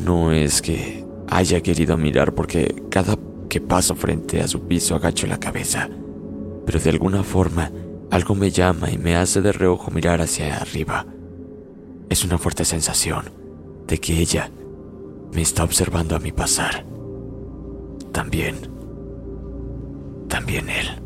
No 0.00 0.32
es 0.32 0.62
que 0.62 1.05
haya 1.28 1.60
querido 1.60 1.96
mirar 1.96 2.34
porque 2.34 2.82
cada 2.90 3.16
que 3.48 3.60
paso 3.60 3.94
frente 3.94 4.40
a 4.40 4.48
su 4.48 4.66
piso 4.66 4.94
agacho 4.94 5.26
la 5.26 5.38
cabeza, 5.38 5.88
pero 6.64 6.80
de 6.80 6.90
alguna 6.90 7.22
forma 7.22 7.70
algo 8.10 8.34
me 8.34 8.50
llama 8.50 8.90
y 8.90 8.98
me 8.98 9.16
hace 9.16 9.40
de 9.40 9.52
reojo 9.52 9.90
mirar 9.90 10.20
hacia 10.20 10.56
arriba. 10.56 11.06
Es 12.08 12.24
una 12.24 12.38
fuerte 12.38 12.64
sensación 12.64 13.30
de 13.86 13.98
que 13.98 14.18
ella 14.18 14.50
me 15.32 15.42
está 15.42 15.64
observando 15.64 16.16
a 16.16 16.20
mi 16.20 16.32
pasar. 16.32 16.84
También, 18.12 18.56
también 20.28 20.68
él. 20.68 21.05